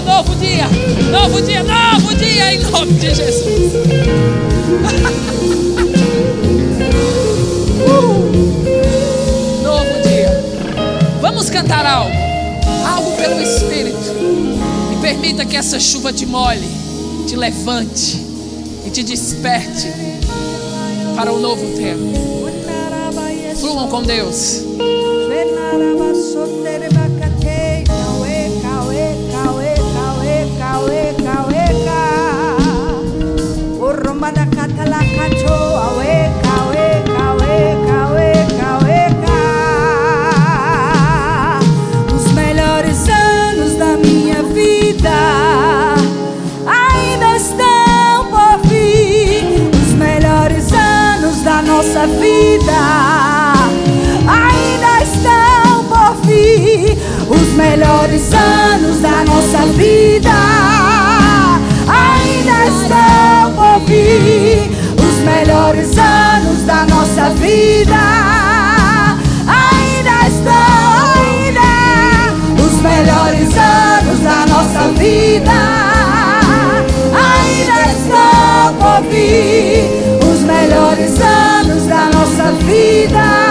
novo 0.04 0.34
dia, 0.36 0.68
novo 1.10 1.40
dia, 1.42 1.62
novo 1.62 2.14
dia 2.14 2.54
em 2.54 2.60
nome 2.60 2.92
de 2.94 3.14
Jesus. 3.14 3.72
Vamos 11.44 11.50
cantar 11.50 11.84
algo, 11.84 12.16
algo 12.86 13.16
pelo 13.16 13.40
Espírito. 13.40 13.98
E 14.92 15.00
permita 15.02 15.44
que 15.44 15.56
essa 15.56 15.80
chuva 15.80 16.12
te 16.12 16.24
molhe, 16.24 16.68
te 17.26 17.34
levante 17.34 18.22
e 18.86 18.90
te 18.90 19.02
desperte 19.02 19.92
para 21.16 21.32
o 21.32 21.36
um 21.36 21.40
novo 21.40 21.66
tempo. 21.76 23.58
Fluam 23.58 23.88
com 23.88 24.02
Deus. 24.02 24.62
Melhores 57.74 58.32
anos 58.32 59.00
da 59.00 59.24
nossa 59.24 59.66
vida 59.66 60.23
vida. 67.44 68.04
Ainda 69.46 70.28
estão, 70.28 71.04
ainda, 71.20 71.70
os 72.64 72.80
melhores 72.80 73.50
anos 73.56 74.20
da 74.20 74.46
nossa 74.46 74.88
vida. 74.98 75.52
Ainda 77.28 77.78
estão 77.92 78.74
por 78.80 79.02
vir, 79.10 79.90
os 80.32 80.40
melhores 80.40 81.20
anos 81.20 81.86
da 81.86 82.06
nossa 82.06 82.52
vida. 82.64 83.43